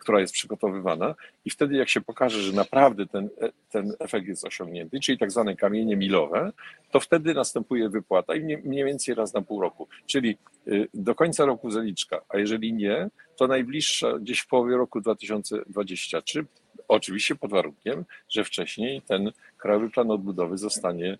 [0.00, 1.14] która jest przygotowywana.
[1.44, 5.30] I wtedy, jak się pokaże, że naprawdę ten, e- ten efekt jest osiągnięty, czyli tak
[5.30, 6.52] zwane kamienie milowe,
[6.90, 9.88] to wtedy następuje wypłata i mniej, więcej raz na pół roku.
[10.06, 10.36] Czyli
[10.68, 16.44] y, do końca roku zaliczka, a jeżeli nie, to najbliższa gdzieś w połowie roku 2023,
[16.88, 21.18] oczywiście pod warunkiem, że wcześniej ten Krajowy Plan Odbudowy zostanie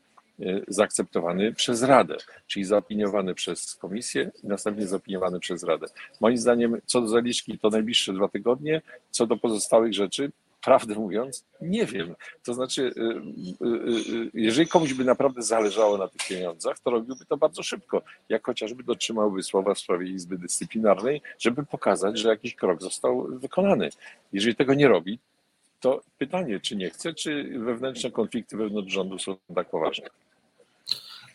[0.69, 2.17] zaakceptowany przez Radę,
[2.47, 5.87] czyli zaopiniowany przez Komisję i następnie zaopiniowany przez Radę.
[6.21, 10.33] Moim zdaniem, co do zaliczki, to najbliższe dwa tygodnie, co do pozostałych rzeczy,
[10.65, 12.15] prawdę mówiąc, nie wiem.
[12.45, 17.37] To znaczy, y, y, jeżeli komuś by naprawdę zależało na tych pieniądzach, to robiłby to
[17.37, 22.83] bardzo szybko, jak chociażby dotrzymałby słowa w sprawie Izby Dyscyplinarnej, żeby pokazać, że jakiś krok
[22.83, 23.89] został wykonany.
[24.33, 25.19] Jeżeli tego nie robi,
[25.81, 30.09] to pytanie, czy nie chce, czy wewnętrzne konflikty wewnątrz rządu są tak poważne.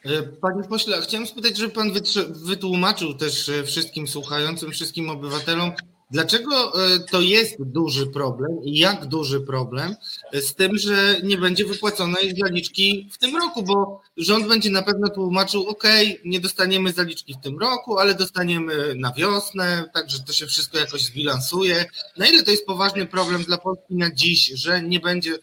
[0.06, 1.92] E, Panie pośle, chciałem spytać, żeby pan
[2.30, 5.72] wytłumaczył też e, wszystkim słuchającym, wszystkim obywatelom,
[6.12, 9.96] dlaczego e, to jest duży problem i jak duży problem
[10.34, 15.10] z tym, że nie będzie wypłaconej zaliczki w tym roku, bo rząd będzie na pewno
[15.10, 15.84] tłumaczył, ok,
[16.26, 21.02] nie dostaniemy zaliczki w tym roku, ale dostaniemy na wiosnę, także to się wszystko jakoś
[21.02, 21.86] zbilansuje.
[22.18, 25.38] Na ile to jest poważny problem dla Polski na dziś, że nie będzie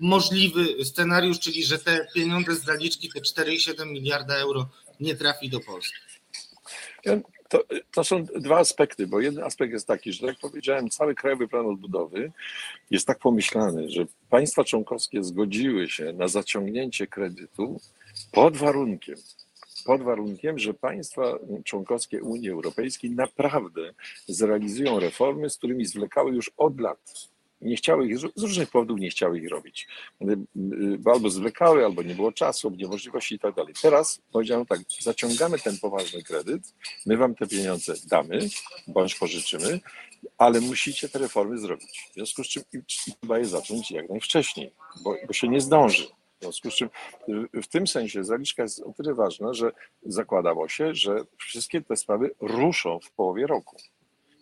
[0.00, 4.68] możliwy scenariusz, czyli że te pieniądze z zaliczki, te 4,7 miliarda euro
[5.00, 5.98] nie trafi do Polski.
[7.48, 7.64] To,
[7.94, 11.48] to są dwa aspekty, bo jeden aspekt jest taki, że tak jak powiedziałem, cały Krajowy
[11.48, 12.32] Plan Odbudowy
[12.90, 17.80] jest tak pomyślany, że państwa członkowskie zgodziły się na zaciągnięcie kredytu
[18.32, 19.16] pod warunkiem,
[19.84, 23.94] pod warunkiem, że państwa członkowskie Unii Europejskiej naprawdę
[24.28, 27.28] zrealizują reformy, z którymi zwlekały już od lat.
[27.62, 29.88] Nie chciały ich, z różnych powodów nie chciały ich robić.
[30.98, 33.74] Bo albo zwlekały, albo nie było czasu, albo niemożliwości i tak dalej.
[33.82, 36.62] Teraz powiedziałem tak, zaciągamy ten poważny kredyt,
[37.06, 38.38] my wam te pieniądze damy,
[38.86, 39.80] bądź pożyczymy,
[40.38, 42.08] ale musicie te reformy zrobić.
[42.10, 44.72] W związku z czym trzeba je zacząć jak najwcześniej,
[45.04, 46.06] bo, bo się nie zdąży.
[46.38, 46.90] W związku z czym
[47.54, 49.72] y, w tym sensie zaliczka jest o tyle ważna, że
[50.06, 53.76] zakładało się, że wszystkie te sprawy ruszą w połowie roku.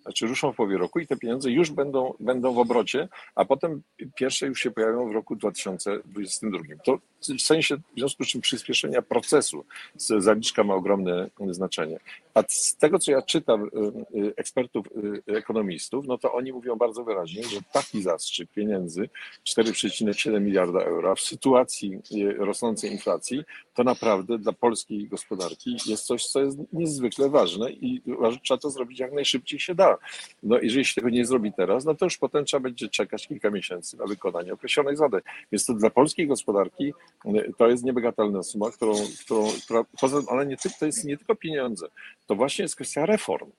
[0.03, 3.83] Znaczy ruszą w połowie roku i te pieniądze już będą, będą w obrocie, a potem
[4.15, 6.59] pierwsze już się pojawią w roku 2022.
[6.85, 9.65] To w sensie, w związku z czym przyspieszenia procesu
[9.97, 11.99] zaliczka ma ogromne znaczenie.
[12.41, 14.86] A z tego, co ja czytam y, y, ekspertów,
[15.28, 19.09] y, ekonomistów, no to oni mówią bardzo wyraźnie, że taki zastrzyk pieniędzy,
[19.45, 21.99] 4,7 miliarda euro, w sytuacji
[22.38, 23.43] rosnącej inflacji,
[23.74, 28.03] to naprawdę dla polskiej gospodarki jest coś, co jest niezwykle ważne i
[28.43, 29.99] trzeba to zrobić jak najszybciej się da.
[30.43, 33.51] No jeżeli się tego nie zrobi teraz, no to już potem trzeba będzie czekać kilka
[33.51, 35.20] miesięcy na wykonanie określonych zadań.
[35.53, 36.93] Więc to dla polskiej gospodarki
[37.59, 41.86] to jest niebagatelna suma, którą, którą która, poza ale nie, to jest nie tylko pieniądze,
[42.31, 43.51] to właśnie jest kwestia reform.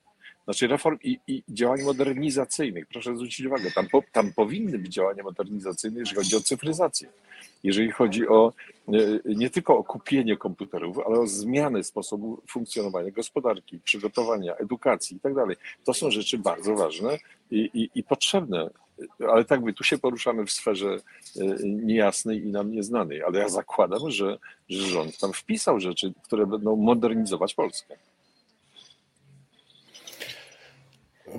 [0.44, 2.86] Znaczy reform i, i działań modernizacyjnych.
[2.86, 7.08] Proszę zwrócić uwagę, tam, po, tam powinny być działania modernizacyjne, jeżeli chodzi o cyfryzację.
[7.62, 8.52] Jeżeli chodzi o
[8.88, 8.92] e,
[9.24, 15.34] nie tylko o kupienie komputerów, ale o zmianę sposobu funkcjonowania gospodarki, przygotowania, edukacji i tak
[15.34, 15.56] dalej.
[15.84, 17.18] To są rzeczy bardzo ważne
[17.50, 18.70] i, i, i potrzebne.
[19.28, 20.96] Ale tak my tu się poruszamy w sferze
[21.40, 26.46] e, niejasnej i nam nieznanej, ale ja zakładam, że, że rząd tam wpisał rzeczy, które
[26.46, 27.96] będą modernizować Polskę.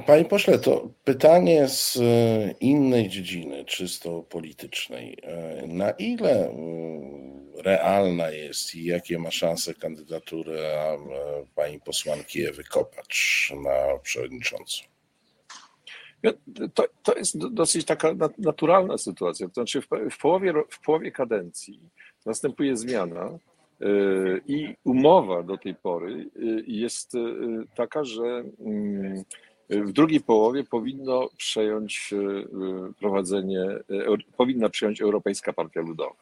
[0.07, 5.17] Panie pośle, to pytanie z e, innej dziedziny, czysto politycznej.
[5.23, 10.97] E, Na ile mm, realna jest i jakie ma szanse kandydatura e,
[11.55, 14.83] pani posłanki Ewy Kopacz na przewodniczącą?
[16.73, 19.47] To, to jest do- dosyć taka na- naturalna sytuacja.
[19.47, 19.81] To znaczy,
[20.11, 21.79] w, połowie, w połowie kadencji
[22.25, 23.39] następuje zmiana
[24.47, 26.29] i umowa do tej pory
[26.67, 27.11] jest
[27.75, 29.23] taka, że mm,
[29.69, 36.15] w drugiej połowie powinno przejąć yy, prowadzenie, Eur- powinna przejąć Europejska Partia Ludowa.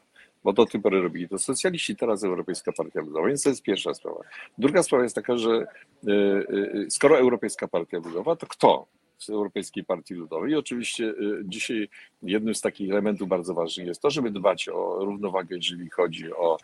[0.44, 3.94] Bo do tej pory robili to socjaliści, teraz Europejska Partia Ludowa, więc to jest pierwsza
[3.94, 4.20] sprawa.
[4.58, 5.68] Druga sprawa jest taka, że
[6.04, 8.88] yy, skoro Europejska Partia Ludowa, to kto?
[9.18, 10.52] z Europejskiej Partii Ludowej.
[10.52, 11.14] I oczywiście
[11.44, 11.89] dzisiaj
[12.24, 16.58] jednym z takich elementów bardzo ważnych jest to, żeby dbać o równowagę, jeżeli chodzi o,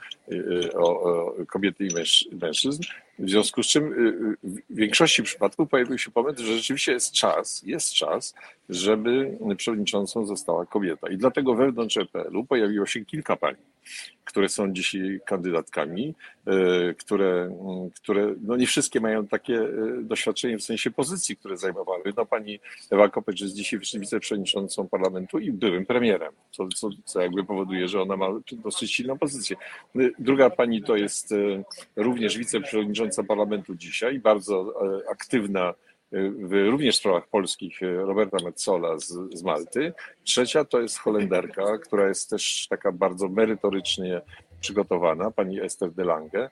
[0.73, 2.84] o, o kobiety i męż- mężczyzn,
[3.20, 3.93] W związku z czym
[4.43, 8.36] w większości przypadków pojawił się pomysł, że rzeczywiście jest czas, jest czas,
[8.70, 11.09] żeby przewodniczącą została kobieta.
[11.09, 13.57] I dlatego wewnątrz EPL-u pojawiło się kilka pani
[14.28, 16.15] które są dzisiaj kandydatkami,
[16.47, 17.57] e, które,
[17.95, 19.61] które no nie wszystkie mają takie
[20.01, 22.13] doświadczenie w sensie pozycji, które zajmowały.
[22.18, 22.59] No pani
[22.91, 28.01] Ewa Kopecz jest dzisiaj wiceprzewodniczącą parlamentu i byłym premierem, co, co, co jakby powoduje, że
[28.01, 29.55] ona ma dosyć silną pozycję.
[30.20, 31.34] Druga pani to jest
[31.95, 34.73] również wiceprzewodnicząca parlamentu dzisiaj, bardzo
[35.11, 35.73] aktywna
[36.11, 39.93] w również sprawach polskich Roberta Metzola z, z Malty.
[40.23, 44.21] Trzecia to jest Holenderka, która jest też taka bardzo merytorycznie
[44.59, 46.49] przygotowana, pani Esther de Lange.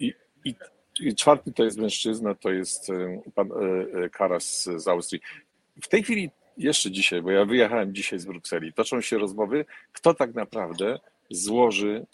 [0.00, 0.14] I,
[0.44, 0.54] i,
[1.00, 2.88] i czwarty to jest mężczyzna, to jest
[3.34, 3.54] pan e,
[4.04, 5.20] e, Karas z Austrii.
[5.82, 10.14] W tej chwili jeszcze dzisiaj, bo ja wyjechałem dzisiaj z Brukseli, toczą się rozmowy, kto
[10.14, 10.98] tak naprawdę
[11.30, 12.06] złoży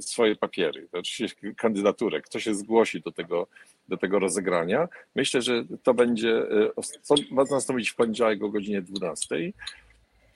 [0.00, 3.46] swoje papiery, oczywiście kandydaturę, kto się zgłosi do tego,
[3.88, 4.88] do tego rozegrania.
[5.14, 6.70] Myślę, że to będzie, e,
[7.30, 9.52] ma nastąpić w poniedziałek o godzinie 12.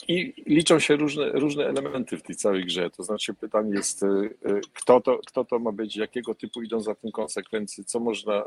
[0.09, 2.90] I liczą się różne, różne elementy w tej całej grze.
[2.90, 6.80] To znaczy, pytanie jest, e, e, kto to, kto to ma być, jakiego typu idą
[6.80, 8.44] za tym konsekwencje, co można,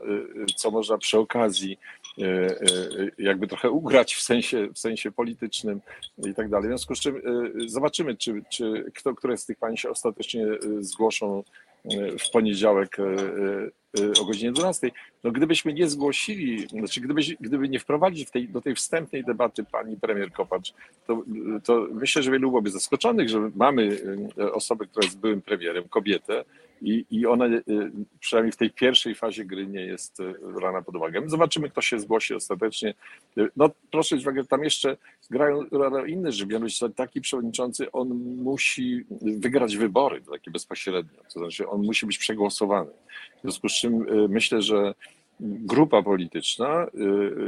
[0.56, 1.78] co można przy okazji
[3.18, 5.82] jakby trochę ugrać w sensie, w sensie politycznym
[6.18, 6.68] i tak dalej.
[6.68, 7.22] W związku z czym
[7.68, 10.46] zobaczymy, czy, czy kto, które z tych pań się ostatecznie
[10.80, 11.44] zgłoszą
[12.20, 12.98] w poniedziałek
[14.22, 14.92] o godzinie 12.
[15.24, 19.98] No gdybyśmy nie zgłosili, znaczy gdybyś, gdyby nie wprowadzić tej, do tej wstępnej debaty pani
[19.98, 20.74] premier Kopacz,
[21.08, 21.24] to,
[21.64, 23.98] to myślę, że wielu byłoby zaskoczonych, że mamy
[24.38, 26.44] e, osobę, która jest byłym premierem, kobietę,
[26.82, 27.62] i, i ona e,
[28.20, 31.22] przynajmniej w tej pierwszej fazie gry nie jest e, brana pod uwagę.
[31.26, 32.94] Zobaczymy, kto się zgłosi ostatecznie.
[33.56, 34.98] No proszę zwrócić uwagę, tam jeszcze
[35.30, 35.64] grają
[36.08, 38.08] inne rzeczy, mianowicie taki przewodniczący, on
[38.44, 42.92] musi wygrać wybory takie bezpośrednio, to znaczy on musi być przegłosowany.
[43.38, 44.94] W związku z czym myślę, że
[45.42, 47.02] grupa polityczna y,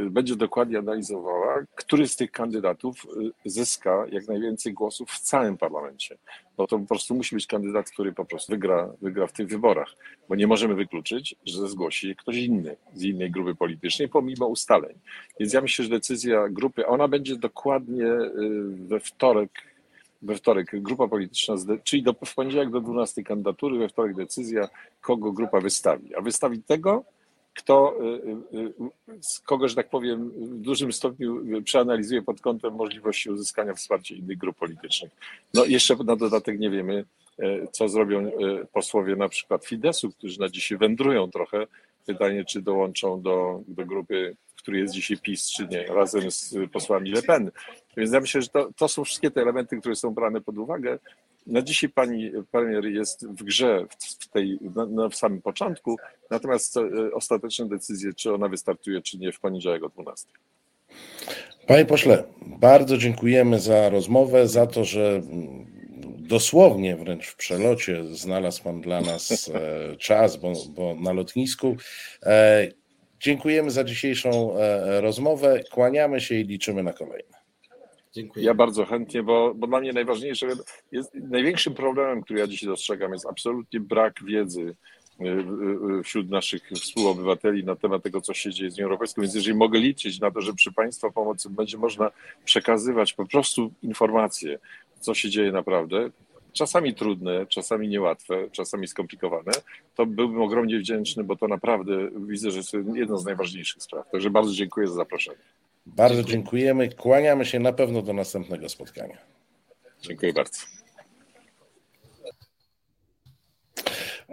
[0.05, 3.07] y, będzie dokładnie analizowała, który z tych kandydatów
[3.45, 6.17] y, zyska jak najwięcej głosów w całym parlamencie.
[6.57, 9.95] Bo to po prostu musi być kandydat, który po prostu wygra, wygra w tych wyborach.
[10.29, 14.95] Bo nie możemy wykluczyć, że zgłosi ktoś inny z innej grupy politycznej, pomimo ustaleń.
[15.39, 18.07] Więc ja myślę, że decyzja grupy, ona będzie dokładnie
[18.87, 19.51] we wtorek
[20.21, 24.69] we wtorek grupa polityczna, czyli do, w poniedziałek do 12 kandydatury, we wtorek decyzja,
[25.01, 26.15] kogo grupa wystawi.
[26.15, 27.03] A wystawi tego,
[27.53, 33.29] kto, y, y, y, kogo, że tak powiem, w dużym stopniu przeanalizuje pod kątem możliwości
[33.29, 35.11] uzyskania wsparcia innych grup politycznych.
[35.53, 37.05] No jeszcze na dodatek nie wiemy,
[37.39, 38.31] e, co zrobią e,
[38.65, 41.67] posłowie na przykład Fidesu, którzy na dzisiaj wędrują trochę.
[42.05, 46.55] Pytanie, czy dołączą do, do grupy, w której jest dzisiaj PiS, czy nie, razem z
[46.71, 47.51] posłami Le Pen.
[47.97, 50.99] Więc ja myślę, że to, to są wszystkie te elementy, które są brane pod uwagę.
[51.47, 53.85] Na dzisiaj pani premier jest w grze
[54.19, 55.97] w, tej, na, na, w samym początku,
[56.29, 56.81] natomiast e,
[57.13, 60.27] ostateczne decyzje, czy ona wystartuje, czy nie, w poniedziałek o 12.
[61.67, 65.21] Panie pośle, bardzo dziękujemy za rozmowę, za to, że
[66.17, 71.75] dosłownie wręcz w przelocie znalazł Pan dla nas e, czas, bo, bo na lotnisku.
[73.23, 74.55] E, dziękujemy za dzisiejszą
[75.01, 77.43] rozmowę, kłaniamy się i liczymy na kolejne.
[78.13, 78.45] Dziękuję.
[78.45, 80.47] Ja bardzo chętnie, bo, bo dla mnie najważniejsze,
[80.91, 84.75] jest, największym problemem, który ja dzisiaj dostrzegam, jest absolutnie brak wiedzy
[85.21, 85.25] y,
[85.99, 89.21] y, wśród naszych współobywateli na temat tego, co się dzieje z Unią Europejską.
[89.21, 92.11] Więc jeżeli mogę liczyć na to, że przy Państwa pomocy będzie można
[92.45, 94.59] przekazywać po prostu informacje,
[94.99, 96.09] co się dzieje naprawdę,
[96.53, 99.51] czasami trudne, czasami niełatwe, czasami skomplikowane,
[99.95, 104.11] to byłbym ogromnie wdzięczny, bo to naprawdę widzę, że jest jedna z najważniejszych spraw.
[104.11, 105.37] Także bardzo dziękuję za zaproszenie.
[105.85, 106.89] Bardzo dziękujemy.
[106.89, 109.17] Kłaniamy się na pewno do następnego spotkania.
[110.01, 110.59] Dziękuję bardzo.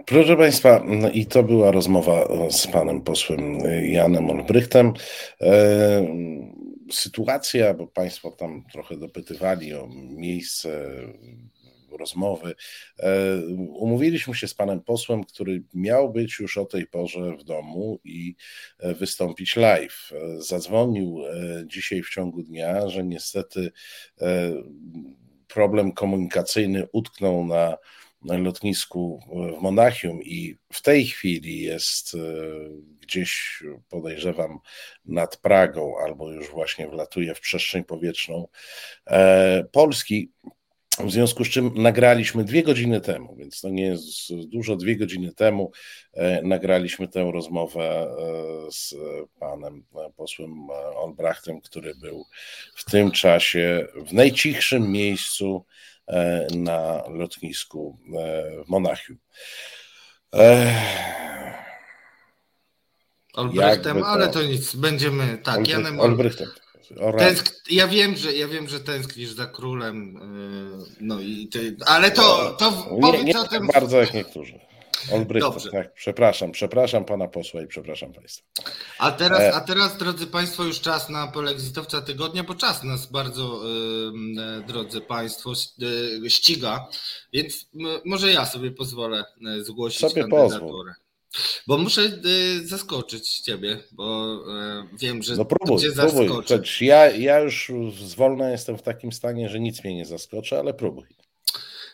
[0.05, 4.93] Proszę Państwa, i to była rozmowa z panem posłem Janem Olbrychtem.
[5.41, 6.07] E,
[6.91, 10.89] sytuacja, bo Państwo tam trochę dopytywali o miejsce
[11.97, 12.55] rozmowy.
[12.99, 17.99] E, umówiliśmy się z panem posłem, który miał być już o tej porze w domu
[18.03, 18.35] i
[18.79, 20.11] e, wystąpić live.
[20.11, 21.21] E, zadzwonił
[21.65, 23.71] dzisiaj w ciągu dnia, że niestety
[25.47, 27.77] problem komunikacyjny utknął na
[28.21, 29.19] lotnisku
[29.57, 32.17] w Monachium i w tej chwili jest
[32.99, 34.59] gdzieś, podejrzewam,
[35.05, 38.47] nad Pragą albo już właśnie wlatuje w przestrzeń powietrzną
[39.71, 40.31] Polski.
[40.99, 45.33] W związku z czym nagraliśmy dwie godziny temu, więc to nie jest dużo, dwie godziny
[45.33, 45.71] temu
[46.13, 48.07] e, nagraliśmy tę rozmowę
[48.67, 48.95] e, z
[49.39, 52.25] panem e, posłem Olbrachtem, który był
[52.75, 55.65] w tym czasie w najcichszym miejscu
[56.55, 57.97] na lotnisku
[58.65, 59.17] w Monachium.
[63.33, 64.07] Olbrychtem, to...
[64.07, 65.57] ale to nic, będziemy tak.
[65.57, 66.47] Olbrych, Janem Olbrychtem.
[67.17, 67.55] Tęsk...
[67.71, 70.13] Ja wiem, że ja wiem, że tęsknisz za królem,
[70.79, 73.67] yy, no i ty, ale to, to nie, nie o tym.
[73.73, 74.59] Bardzo jak niektórzy.
[75.11, 75.93] Olbrychtem, tak.
[75.93, 78.47] Przepraszam, przepraszam pana posła i przepraszam państwa.
[78.99, 83.05] A teraz, e- a teraz, drodzy państwo, już czas na polexitowca tygodnia, bo czas nas
[83.05, 83.61] bardzo,
[84.13, 86.87] yy, drodzy państwo, yy, ściga,
[87.33, 87.69] więc
[88.05, 89.23] może ja sobie pozwolę
[89.61, 90.59] zgłosić sobie kandydaturę.
[90.59, 90.91] Pozwól.
[91.67, 94.35] Bo muszę y, zaskoczyć ciebie, bo
[94.93, 96.85] y, wiem, że no próbuj, cię zaskoczy.
[96.85, 97.71] Ja, ja już
[98.05, 101.05] zwolna jestem w takim stanie, że nic mnie nie zaskoczy, ale próbuj.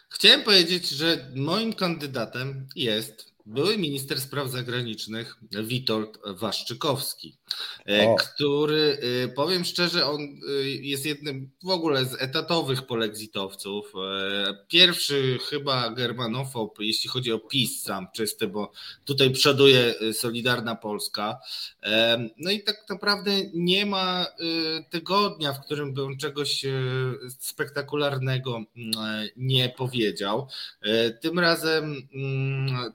[0.10, 7.38] Chciałem powiedzieć, że moim kandydatem jest były minister spraw zagranicznych Witold Waszczykowski,
[7.90, 8.16] e, o.
[8.16, 13.94] który, e, powiem szczerze, on e, jest jednym w ogóle z etatowych polexitowców.
[14.68, 18.72] Pierwszy chyba germanofob, jeśli chodzi o PiS sam czysty, bo
[19.06, 21.40] tutaj przoduje Solidarna Polska.
[22.38, 24.26] No i tak naprawdę nie ma
[24.90, 26.66] tygodnia, w którym by on czegoś
[27.40, 28.64] spektakularnego
[29.38, 30.48] nie powiedział.
[31.22, 32.08] Tym razem,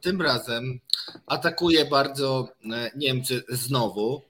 [0.00, 0.80] tym razem razem
[1.26, 4.22] atakuje bardzo e, Niemcy znowu.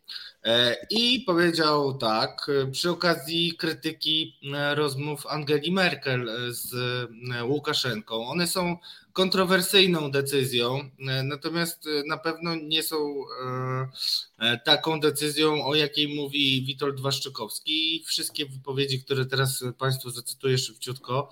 [0.44, 6.74] E, I powiedział tak, przy okazji krytyki e, rozmów Angeli Merkel z
[7.42, 8.26] Łukaszenką.
[8.28, 8.76] One są
[9.12, 13.24] kontrowersyjną decyzją, e, natomiast e, na pewno nie są
[14.38, 18.04] e, taką decyzją, o jakiej mówi Witold Waszczykowski.
[18.06, 21.30] Wszystkie wypowiedzi, które teraz Państwu zacytuję szybciutko,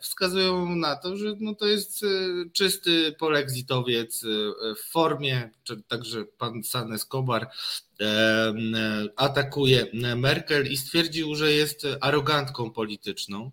[0.00, 2.04] wskazują na to, że no to jest
[2.52, 4.24] czysty polexitowiec
[4.76, 5.50] w formie,
[5.88, 7.50] także pan San Escobar
[9.16, 13.50] atakuje Merkel i stwierdził, że jest arogancką polityczną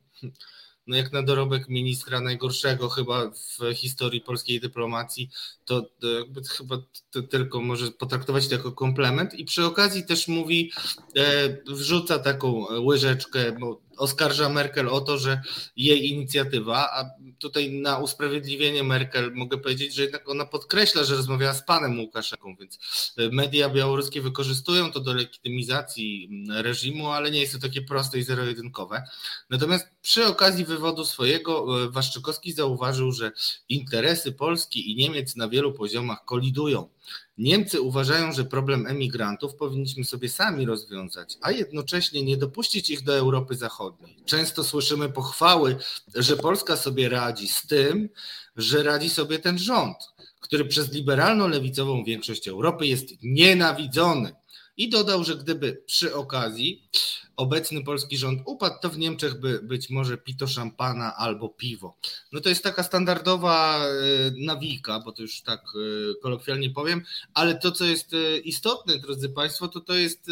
[0.88, 5.30] no jak na dorobek ministra najgorszego chyba w historii polskiej dyplomacji,
[5.66, 6.78] to jakby chyba
[7.12, 10.72] to tylko może potraktować to jako komplement i przy okazji też mówi,
[11.16, 15.42] e, wrzuca taką łyżeczkę, bo oskarża Merkel o to, że
[15.76, 21.54] jej inicjatywa, a tutaj na usprawiedliwienie Merkel mogę powiedzieć, że jednak ona podkreśla, że rozmawiała
[21.54, 22.80] z panem Łukaszenką, więc
[23.18, 28.24] e, media białoruskie wykorzystują to do legitymizacji reżimu, ale nie jest to takie proste i
[28.24, 29.04] zero-jedynkowe.
[29.50, 33.32] Natomiast przy okazji wywodu swojego e, Waszczykowski zauważył, że
[33.70, 36.90] interesy Polski i Niemiec na wielu poziomach kolidują.
[37.38, 43.16] Niemcy uważają, że problem emigrantów powinniśmy sobie sami rozwiązać, a jednocześnie nie dopuścić ich do
[43.16, 44.16] Europy Zachodniej.
[44.26, 45.78] Często słyszymy pochwały,
[46.16, 48.10] że Polska sobie radzi z tym,
[48.56, 49.98] że radzi sobie ten rząd,
[50.40, 54.36] który przez liberalno-lewicową większość Europy jest nienawidzony.
[54.78, 56.90] I dodał, że gdyby przy okazji
[57.36, 61.98] obecny polski rząd upadł, to w Niemczech by być może pito szampana albo piwo.
[62.32, 63.90] No to jest taka standardowa e,
[64.38, 69.30] nawika, bo to już tak e, kolokwialnie powiem, ale to, co jest e, istotne, drodzy
[69.30, 70.28] Państwo, to to jest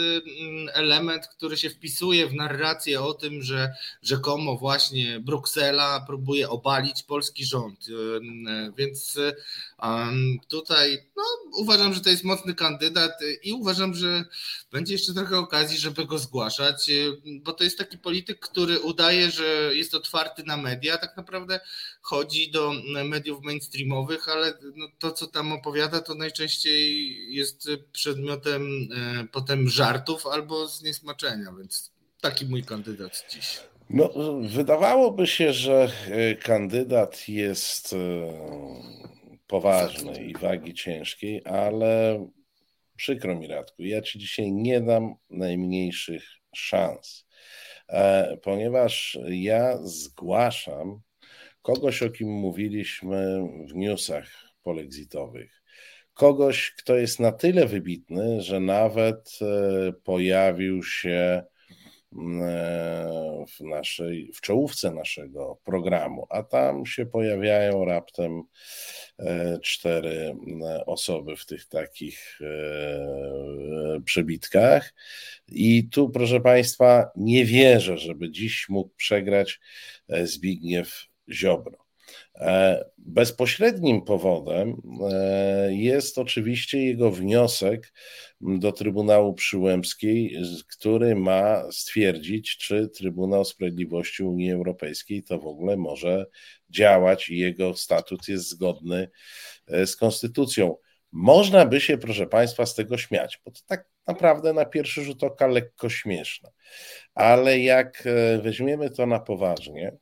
[0.74, 7.46] element, który się wpisuje w narrację o tym, że rzekomo właśnie Bruksela próbuje obalić polski
[7.46, 7.88] rząd.
[8.78, 9.18] Więc
[10.48, 11.24] tutaj no,
[11.58, 13.12] uważam, że to jest mocny kandydat
[13.44, 14.26] i uważam, że
[14.72, 16.49] będzie jeszcze trochę okazji, żeby go zgłaszać
[17.44, 21.60] bo to jest taki polityk, który udaje, że jest otwarty na media, tak naprawdę
[22.02, 22.74] chodzi do
[23.06, 30.28] mediów mainstreamowych, ale no to, co tam opowiada, to najczęściej jest przedmiotem e, potem żartów
[30.28, 31.92] albo zniesmaczenia, więc
[32.22, 33.60] taki mój kandydat dziś.
[33.90, 34.10] No,
[34.42, 37.98] wydawałoby się, że e, kandydat jest e,
[39.48, 42.26] poważny i wagi ciężkiej, ale
[42.96, 47.26] przykro mi, Radku, ja ci dzisiaj nie dam najmniejszych szans,
[47.90, 51.02] e, ponieważ ja zgłaszam
[51.62, 54.30] kogoś, o kim mówiliśmy w newsach
[54.64, 55.62] polexitowych.
[56.14, 61.44] Kogoś, kto jest na tyle wybitny, że nawet e, pojawił się
[62.12, 68.44] w naszej, w czołówce naszego programu, a tam się pojawiają raptem
[69.64, 70.36] cztery
[70.86, 72.40] osoby w tych takich
[74.06, 74.94] przebitkach.
[75.48, 79.60] I tu, proszę Państwa, nie wierzę, żeby dziś mógł przegrać
[80.10, 81.89] e, Zbigniew Ziobro.
[82.40, 84.82] E, bezpośrednim powodem
[85.12, 87.94] e, jest oczywiście jego wniosek
[88.42, 90.38] do Trybunału Przyłębskiej,
[90.68, 96.26] który ma stwierdzić, czy Trybunał Sprawiedliwości Unii Europejskiej to w ogóle może
[96.70, 99.10] działać i jego statut jest zgodny
[99.68, 100.76] z konstytucją.
[101.12, 105.24] Można by się, proszę Państwa, z tego śmiać, bo to tak naprawdę na pierwszy rzut
[105.24, 106.50] oka lekko śmieszne.
[107.14, 109.98] Ale jak e, weźmiemy to na poważnie,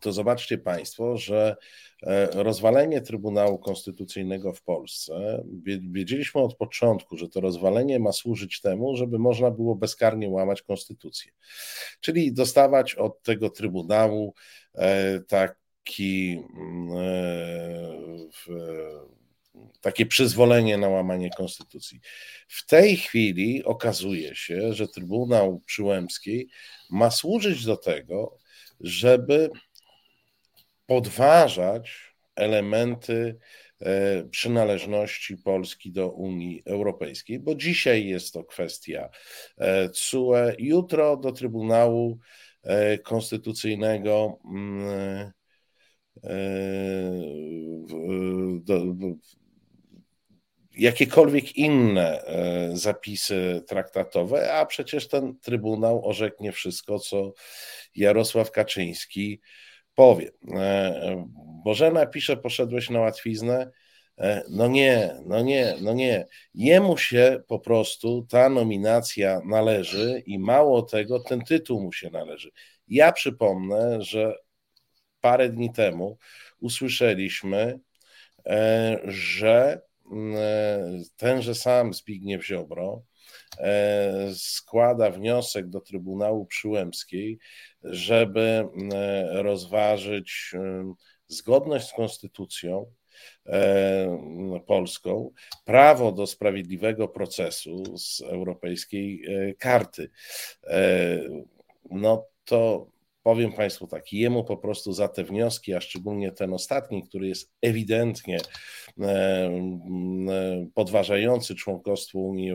[0.00, 1.56] to zobaczcie Państwo, że
[2.02, 5.44] e, rozwalenie Trybunału Konstytucyjnego w Polsce,
[5.90, 11.32] wiedzieliśmy od początku, że to rozwalenie ma służyć temu, żeby można było bezkarnie łamać konstytucję.
[12.00, 14.34] Czyli dostawać od tego Trybunału
[14.74, 16.96] e, taki mm,
[19.80, 22.00] takie przyzwolenie na łamanie konstytucji.
[22.48, 26.48] W tej chwili okazuje się, że Trybunał Przyłębski
[26.90, 28.38] ma służyć do tego,
[28.80, 29.50] żeby
[30.86, 33.38] podważać elementy
[33.80, 39.08] e, przynależności Polski do Unii Europejskiej, bo dzisiaj jest to kwestia
[39.92, 42.18] CUE, jutro do Trybunału
[42.62, 45.32] e, Konstytucyjnego mm,
[46.24, 46.36] e,
[50.72, 52.24] jakiekolwiek inne
[52.72, 57.32] zapisy traktatowe, a przecież ten Trybunał orzeknie wszystko, co
[57.94, 59.40] Jarosław Kaczyński
[59.96, 60.30] powie.
[60.54, 61.26] E,
[61.64, 63.70] Bożena pisze, poszedłeś na łatwiznę.
[64.18, 66.26] E, no nie, no nie, no nie.
[66.54, 72.50] Jemu się po prostu ta nominacja należy i mało tego, ten tytuł mu się należy.
[72.88, 74.34] Ja przypomnę, że
[75.20, 76.18] parę dni temu
[76.60, 77.80] usłyszeliśmy,
[78.46, 79.80] e, że
[81.16, 83.02] tenże sam Zbigniew Ziobro
[84.34, 87.38] składa wniosek do Trybunału Przyłębskiej
[87.90, 90.94] żeby e, rozważyć e,
[91.28, 92.86] zgodność z konstytucją
[93.46, 95.30] e, polską,
[95.64, 99.24] prawo do sprawiedliwego procesu z europejskiej
[99.58, 100.10] karty.
[101.90, 102.86] No to
[103.26, 107.52] powiem Państwu tak, jemu po prostu za te wnioski, a szczególnie ten ostatni, który jest
[107.62, 108.38] ewidentnie
[110.74, 112.52] podważający członkostwo Unii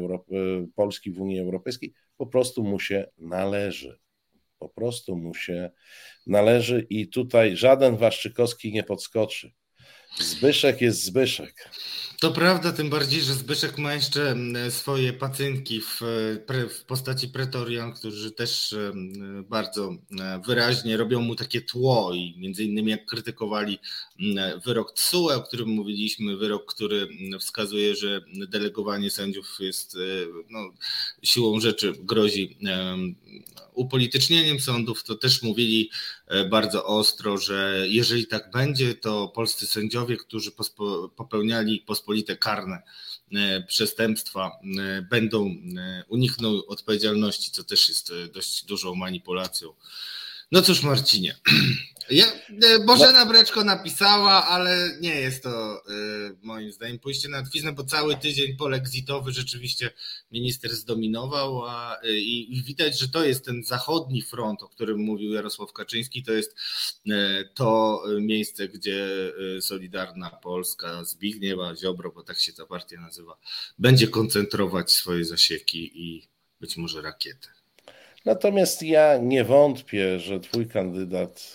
[0.76, 4.00] Polski w Unii Europejskiej, po prostu mu się należy.
[4.60, 5.72] Po prostu mu się
[6.28, 9.52] należy i tutaj żaden Waszczykowski nie podskoczy.
[10.20, 11.70] Zbyszek jest Zbyszek.
[12.20, 14.36] To prawda, tym bardziej, że Zbyszek ma jeszcze
[14.70, 16.02] swoje pacynki w,
[16.70, 18.76] w postaci pretorian, którzy też
[19.50, 19.96] bardzo
[20.48, 23.80] wyraźnie robią mu takie tło i między innymi jak krytykowali
[24.66, 27.08] wyrok TSUE, o którym mówiliśmy, wyrok, który
[27.40, 29.98] wskazuje, że delegowanie sędziów jest
[30.50, 30.60] no,
[31.24, 32.58] siłą rzeczy grozi
[33.74, 40.18] upolitycznieniem sądów, to też mówili e, bardzo ostro, że jeżeli tak będzie, to polscy sędziowie,
[40.18, 40.52] którzy
[41.16, 42.82] popełniali pospolite karne
[43.36, 45.56] e, przestępstwa, e, będą
[46.08, 49.74] unikną odpowiedzialności, co też jest dość dużą manipulacją.
[50.52, 51.36] No cóż, Marcinie,
[52.10, 52.26] ja,
[52.64, 57.84] e, Bożena Breczko napisała, ale nie jest to y, moim zdaniem pójście na twiznę, bo
[57.84, 59.92] cały tydzień polexitowy rzeczywiście
[60.32, 65.34] minister zdominował a, y, i widać, że to jest ten zachodni front, o którym mówił
[65.34, 66.56] Jarosław Kaczyński, to jest
[67.08, 67.12] y,
[67.54, 69.08] to miejsce, gdzie
[69.62, 73.38] Solidarna Polska, Zbigniewa Ziobro, bo tak się ta partia nazywa,
[73.80, 76.28] będzie koncentrować swoje zasieki i
[76.62, 77.61] być może rakiety.
[78.26, 81.54] Natomiast ja nie wątpię, że twój kandydat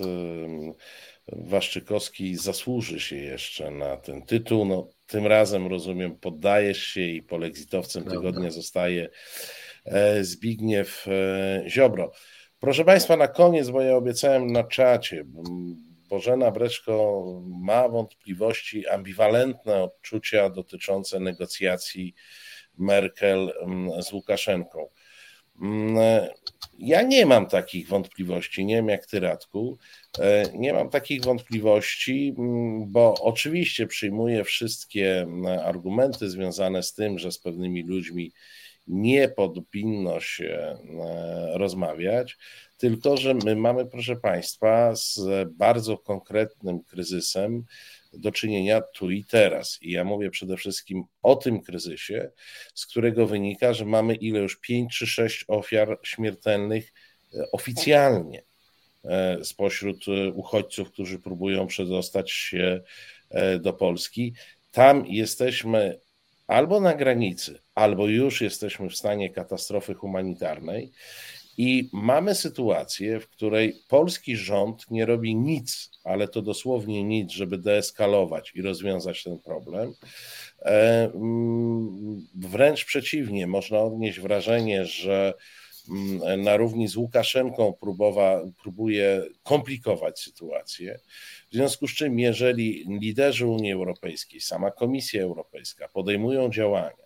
[1.33, 4.65] Waszczykowski zasłuży się jeszcze na ten tytuł.
[4.65, 9.09] No, tym razem, rozumiem, poddajesz się i polexitowcem tygodnia zostaje
[9.85, 12.13] e, Zbigniew e, Ziobro.
[12.61, 15.25] Proszę Państwa, na koniec, bo ja obiecałem na czacie,
[16.09, 22.15] Bożena Breczko ma wątpliwości, ambiwalentne odczucia dotyczące negocjacji
[22.79, 23.53] Merkel
[24.01, 24.89] z Łukaszenką.
[26.79, 29.79] Ja nie mam takich wątpliwości, nie wiem jak ty, Radku.
[30.19, 37.19] E, nie mam takich wątpliwości, mm, bo oczywiście przyjmuję wszystkie mm, argumenty związane z tym,
[37.19, 38.33] że z pewnymi ludźmi
[38.87, 42.37] nie powinno się e, rozmawiać,
[42.77, 45.21] tylko że my mamy, proszę Państwa, z
[45.53, 47.65] bardzo konkretnym kryzysem
[48.19, 49.79] do czynienia tu i teraz.
[49.83, 52.31] I ja mówię przede wszystkim o tym kryzysie,
[52.75, 56.93] z którego wynika, że mamy ile już 5 czy 6 ofiar śmiertelnych
[57.35, 58.43] e, oficjalnie
[59.05, 62.83] e, spośród e, uchodźców, którzy próbują przedostać się
[63.61, 64.35] do Polski.
[64.73, 66.01] Tam jesteśmy
[66.47, 70.93] albo na granicy, albo już jesteśmy w stanie katastrofy humanitarnej.
[71.59, 77.59] I mamy sytuację, w której polski rząd nie robi nic, ale to dosłownie nic, żeby
[77.59, 79.93] deeskalować i rozwiązać ten problem.
[80.63, 85.35] E, mm, wręcz przeciwnie, można odnieść wrażenie, że
[85.91, 90.99] mm, na równi z Łukaszenką próbowa, próbuje komplikować sytuację.
[91.51, 97.06] W związku z czym, jeżeli liderzy Unii Europejskiej, sama Komisja Europejska podejmują działania,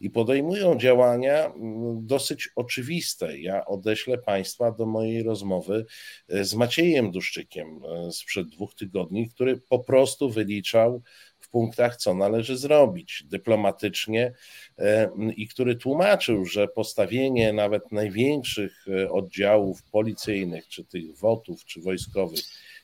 [0.00, 3.38] i podejmują działania mm, dosyć oczywiste.
[3.38, 5.86] Ja odeślę Państwa do mojej rozmowy
[6.28, 11.02] e, z Maciejem Duszczykiem e, sprzed dwóch tygodni, który po prostu wyliczał
[11.38, 14.32] w punktach, co należy zrobić dyplomatycznie
[14.78, 22.40] e, i który tłumaczył, że postawienie nawet największych oddziałów policyjnych, czy tych wotów, czy wojskowych,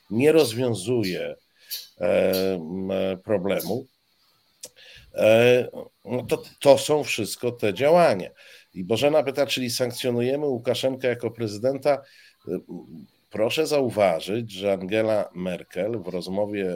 [0.09, 1.35] nie rozwiązuje
[3.23, 3.87] problemu
[6.05, 8.29] no to, to są wszystko te działania.
[8.73, 12.01] I Bożena pyta, czyli sankcjonujemy Łukaszenkę jako prezydenta?
[12.47, 12.59] E,
[13.29, 16.75] proszę zauważyć, że Angela Merkel w rozmowie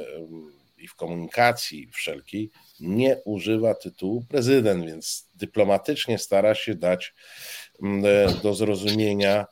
[0.78, 7.14] i w komunikacji wszelkiej nie używa tytułu prezydent, więc dyplomatycznie stara się dać
[7.84, 9.46] e, do zrozumienia,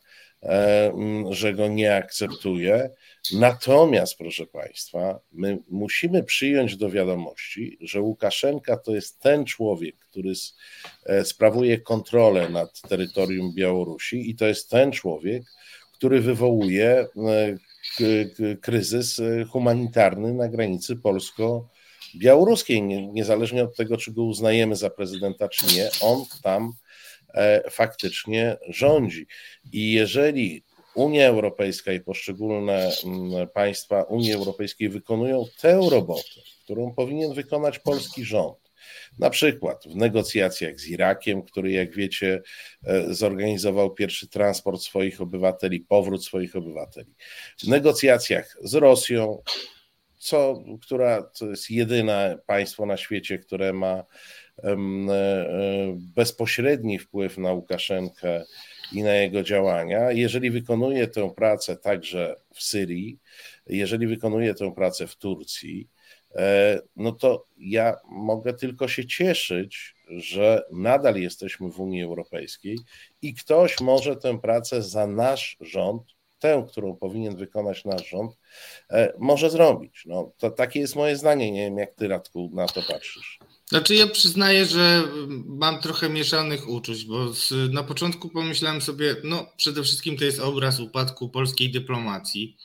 [1.30, 2.90] że go nie akceptuje.
[3.34, 10.34] Natomiast, proszę Państwa, my musimy przyjąć do wiadomości, że Łukaszenka to jest ten człowiek, który
[11.06, 15.44] e, sprawuje kontrolę nad terytorium Białorusi i to jest ten człowiek,
[15.94, 22.84] który wywołuje e, kryzys e, humanitarny na granicy polsko-białoruskiej.
[22.84, 26.74] Niezależnie od tego, czy go uznajemy za prezydenta, czy nie, on tam
[27.70, 29.28] faktycznie rządzi.
[29.72, 30.64] I jeżeli
[30.98, 38.26] Unia Europejska i poszczególne mm, państwa Unii Europejskiej wykonują tę robotę, którą powinien wykonać polski
[38.26, 38.58] rząd.
[39.20, 42.42] Na przykład w negocjacjach z Irakiem, który, jak wiecie,
[42.84, 47.16] e, zorganizował pierwszy transport swoich obywateli, powrót swoich obywateli.
[47.58, 49.42] W negocjacjach z Rosją,
[50.18, 54.47] co, która to jest jedyne państwo na świecie, które ma e, e,
[56.16, 58.44] bezpośredni wpływ na Łukaszenkę
[58.94, 60.12] i na jego działania.
[60.12, 63.20] Jeżeli wykonuje tę pracę także w Syrii,
[63.68, 65.90] jeżeli wykonuje tę pracę w Turcji,
[66.36, 72.78] e, no to ja mogę tylko się cieszyć, że nadal jesteśmy w Unii Europejskiej
[73.22, 76.04] i ktoś może tę pracę za nasz rząd,
[76.40, 78.38] tę, którą powinien wykonać nasz rząd,
[78.90, 80.04] e, może zrobić.
[80.06, 81.52] No, to takie jest moje zdanie.
[81.52, 83.40] Nie wiem, jak ty, Radku, na to patrzysz.
[83.70, 85.04] Znaczy ja przyznaję, że
[85.46, 90.40] mam trochę mieszanych uczuć, bo z, na początku pomyślałem sobie, no przede wszystkim to jest
[90.40, 92.58] obraz upadku polskiej dyplomacji.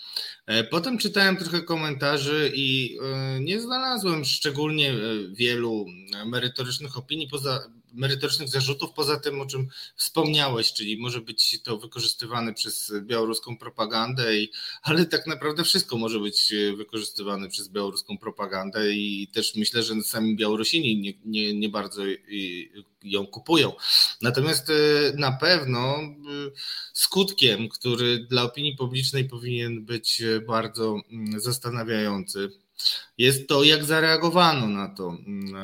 [0.46, 4.96] E, potem czytałem trochę komentarzy i e, nie znalazłem szczególnie e,
[5.32, 5.86] wielu
[6.26, 12.54] merytorycznych opinii poza merytorycznych zarzutów, poza tym, o czym wspomniałeś, czyli może być to wykorzystywane
[12.54, 14.50] przez białoruską propagandę, i,
[14.82, 20.36] ale tak naprawdę wszystko może być wykorzystywane przez białoruską propagandę i też myślę, że sami
[20.36, 22.02] Białorusini nie, nie, nie bardzo
[23.02, 23.72] ją kupują.
[24.22, 24.72] Natomiast e,
[25.16, 26.10] na pewno e,
[26.92, 32.50] skutkiem, który dla opinii publicznej powinien być bardzo mm, zastanawiający,
[33.18, 35.56] jest to, jak zareagowano na to, mm,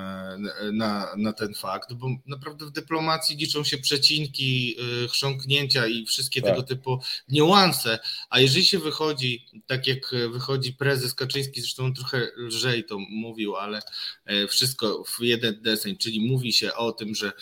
[0.61, 6.07] e, na, na ten fakt, bo naprawdę w dyplomacji liczą się przecinki, e, chrząknięcia i
[6.07, 6.51] wszystkie tak.
[6.51, 7.99] tego typu niuanse,
[8.31, 13.57] a jeżeli się wychodzi, tak jak wychodzi prezes Kaczyński, zresztą on trochę lżej to mówił,
[13.57, 13.83] ale
[14.25, 17.33] e, wszystko w jeden deseń, czyli mówi się o tym, że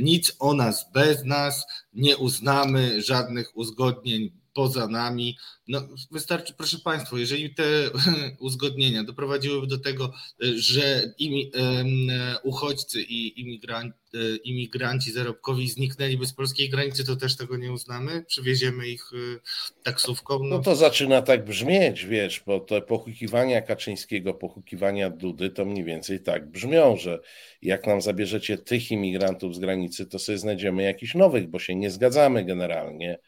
[0.00, 5.38] nic o nas bez nas, nie uznamy żadnych uzgodnień poza nami.
[5.68, 7.64] No, wystarczy, proszę Państwa, jeżeli te
[8.38, 11.52] uzgodnienia doprowadziłyby do tego, że imi,
[12.42, 13.98] uchodźcy i imigranci,
[14.44, 18.24] imigranci zarobkowi zniknęliby z polskiej granicy, to też tego nie uznamy?
[18.26, 19.40] Przywieziemy ich y,
[19.82, 20.38] taksówką?
[20.38, 25.84] No, no to zaczyna tak brzmieć, wiesz, bo te pochukiwania Kaczyńskiego, pochukiwania Dudy to mniej
[25.84, 27.20] więcej tak brzmią, że
[27.62, 31.90] jak nam zabierzecie tych imigrantów z granicy, to sobie znajdziemy jakichś nowych, bo się nie
[31.90, 33.18] zgadzamy generalnie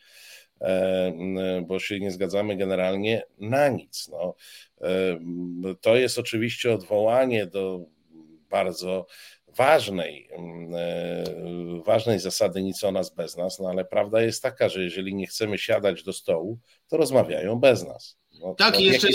[0.61, 4.09] E, bo się nie zgadzamy generalnie na nic.
[4.09, 4.35] No,
[4.81, 5.19] e,
[5.81, 7.81] to jest oczywiście odwołanie do
[8.51, 9.07] bardzo
[9.59, 10.29] ważnej,
[10.75, 11.25] e,
[11.87, 15.27] ważnej zasady nic o nas bez nas, no ale prawda jest taka, że jeżeli nie
[15.27, 18.19] chcemy siadać do stołu, to rozmawiają bez nas.
[18.41, 19.09] No, tak, no, i jeszcze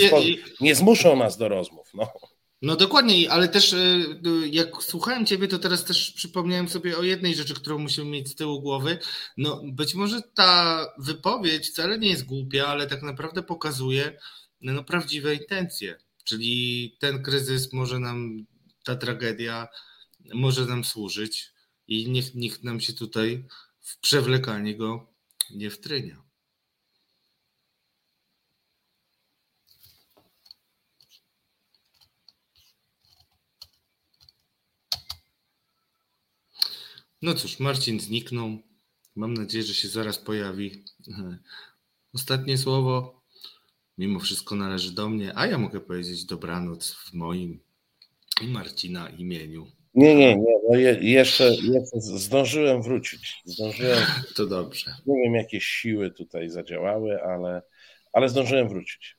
[0.60, 1.90] nie zmuszą nas do rozmów.
[1.94, 2.12] No.
[2.62, 3.76] No dokładnie, ale też e,
[4.50, 8.34] jak słuchałem Ciebie, to teraz też przypomniałem sobie o jednej rzeczy, którą musimy mieć z
[8.34, 8.98] tyłu głowy.
[9.36, 14.18] No być może ta wypowiedź wcale nie jest głupia, ale tak naprawdę pokazuje
[14.60, 15.96] no, prawdziwe intencje.
[16.24, 18.46] Czyli ten kryzys może nam,
[18.84, 19.68] ta tragedia
[20.34, 21.52] może nam służyć
[21.86, 23.44] i niech nikt nam się tutaj
[23.80, 25.14] w przewlekanie go
[25.50, 26.24] nie wtrynia.
[37.22, 38.58] No cóż, Marcin zniknął.
[39.16, 40.84] Mam nadzieję, że się zaraz pojawi.
[42.14, 43.22] Ostatnie słowo,
[43.98, 47.60] mimo wszystko należy do mnie, a ja mogę powiedzieć dobranoc w moim
[48.40, 49.83] i Marcina imieniu.
[49.94, 50.54] Nie, nie, nie.
[50.70, 53.36] No je, jeszcze, jeszcze zdążyłem wrócić.
[53.44, 53.98] Zdążyłem.
[54.36, 54.94] To dobrze.
[55.06, 57.62] Nie wiem, jakie siły tutaj zadziałały, ale,
[58.12, 59.16] ale zdążyłem wrócić.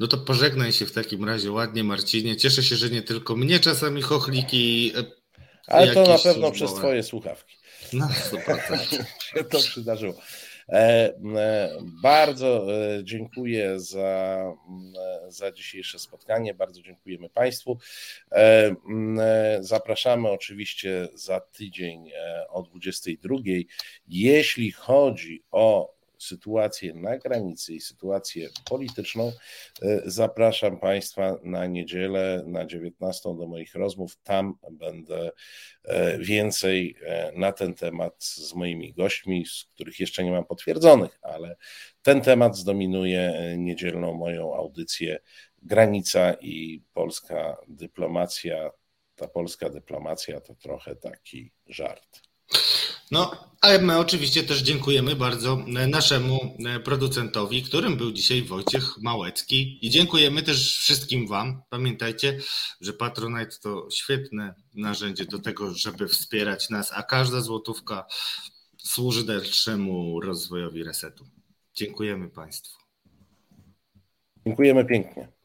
[0.00, 2.36] No to pożegnaj się w takim razie ładnie, Marcinie.
[2.36, 4.92] Cieszę się, że nie tylko mnie czasami chochliki.
[4.96, 5.04] e,
[5.66, 6.52] Ale to na pewno służbowe.
[6.52, 7.56] przez Twoje słuchawki
[7.92, 9.04] No, 100%.
[9.36, 10.14] się to przydarzyło.
[10.68, 11.70] E, e,
[12.02, 14.44] bardzo e, dziękuję za,
[15.28, 16.54] za dzisiejsze spotkanie.
[16.54, 17.78] Bardzo dziękujemy Państwu.
[19.60, 22.10] Zapraszamy oczywiście za tydzień
[22.48, 23.36] o 22.
[24.08, 29.32] Jeśli chodzi o sytuację na granicy i sytuację polityczną,
[29.82, 34.16] e, zapraszam Państwa na niedzielę na 19 do moich rozmów.
[34.22, 35.30] Tam będę
[35.84, 41.18] e, więcej e, na ten temat z moimi gośćmi, z których jeszcze nie mam potwierdzonych,
[41.22, 41.56] ale
[42.02, 45.18] ten temat zdominuje niedzielną moją audycję
[45.62, 48.70] Granica i polska dyplomacja.
[49.16, 52.22] Ta polska dyplomacja to trochę taki żart.
[53.10, 58.98] No, a my oczywiście też dziękujemy bardzo e, naszemu e, producentowi, którym był dzisiaj Wojciech
[59.02, 59.86] Małecki.
[59.86, 61.62] I dziękujemy też wszystkim Wam.
[61.70, 62.38] Pamiętajcie,
[62.80, 68.06] że Patronite to świetne narzędzie do tego, żeby wspierać nas, a każda złotówka
[68.78, 71.24] służy dalszemu rozwojowi resetu.
[71.74, 72.78] Dziękujemy Państwu.
[74.46, 75.37] Dziękujemy pięknie.